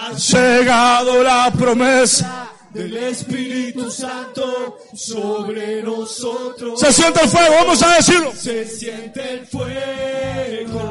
[0.00, 2.50] Ha Llegado la promesa.
[2.70, 6.78] del Espíritu Santo sobre nosotros.
[6.78, 8.32] Se siente el fuego, vamos a decirlo.
[8.34, 10.84] Se siente el fuego.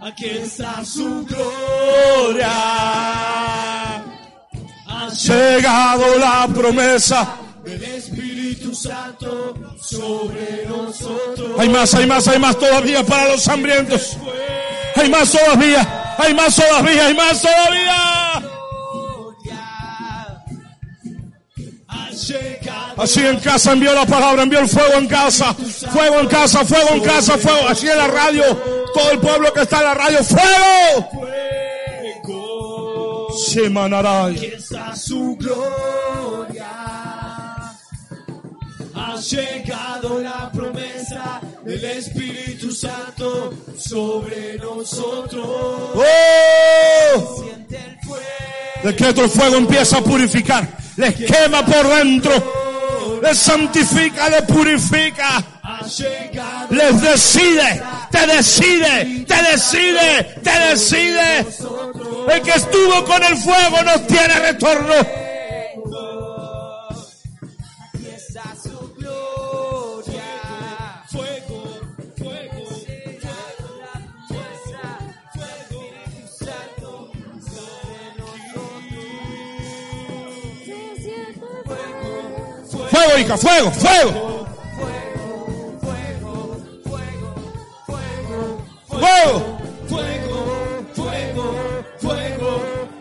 [0.00, 2.48] Aquí está su gloria.
[4.88, 7.36] Ha Llegado la promesa.
[7.64, 8.35] del Espíritu
[8.74, 11.58] Santo sobre nosotros.
[11.58, 14.16] Hay más, hay más, hay más todavía para los hambrientos.
[14.94, 18.26] Hay más todavía, hay más todavía, hay más todavía.
[22.96, 26.94] Así en casa envió la palabra, envió el fuego en casa, fuego en casa, fuego
[26.94, 27.68] en casa, fuego.
[27.68, 28.42] Así en la radio,
[28.94, 31.10] todo el pueblo que está en la radio, fuego.
[31.12, 31.56] fuego.
[33.36, 34.36] Semanaray.
[34.36, 36.85] Aquí está su gloria.
[38.98, 45.46] Ha llegado la promesa del Espíritu Santo sobre nosotros.
[45.94, 47.42] ¡Oh!
[47.42, 48.24] Siente el fuego.
[48.82, 50.66] Decreto el fuego empieza a purificar,
[50.96, 55.44] les quema por dentro, les santifica, les purifica.
[56.70, 61.46] Les decide, te decide, te decide, te decide.
[62.28, 65.25] El que estuvo con el fuego no tiene retorno.
[83.16, 83.36] apostólica.
[83.36, 84.12] Fuego, fuego.
[84.76, 85.46] Fuego,
[85.80, 87.30] fuego, fuego,
[87.86, 88.40] fuego,
[88.88, 89.56] fuego.
[89.88, 90.40] Fuego,
[90.94, 91.46] fuego,
[92.00, 92.50] fuego,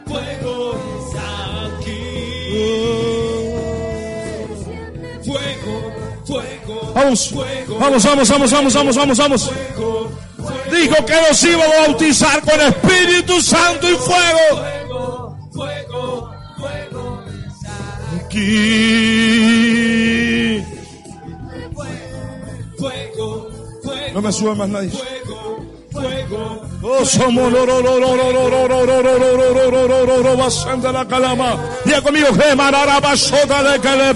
[0.07, 0.57] fuego
[0.95, 1.11] es
[1.65, 2.03] aquí.
[5.25, 5.75] Fuego,
[6.25, 6.75] fuego.
[6.93, 7.19] Vamos,
[7.79, 9.51] vamos, vamos, vamos, vamos, vamos, vamos, vamos.
[10.71, 14.47] Dijo que los iba a bautizar con Espíritu Santo y fuego.
[14.49, 17.23] Fuego, fuego, fuego.
[18.25, 19.94] Aquí.
[27.49, 27.81] Lo,
[29.81, 31.57] lo, lo, lo, basanda la calama.
[32.01, 32.27] Conmigo,
[33.63, 34.13] de que le.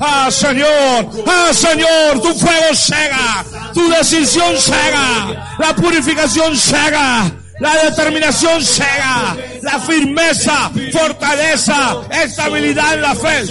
[0.00, 4.56] Ah, Señor, ah, Señor, tu fuego cega, tu decisión
[5.58, 6.56] la purificación.
[7.60, 8.62] La determinación
[9.62, 13.46] la firmeza, fortaleza, estabilidad en la fe.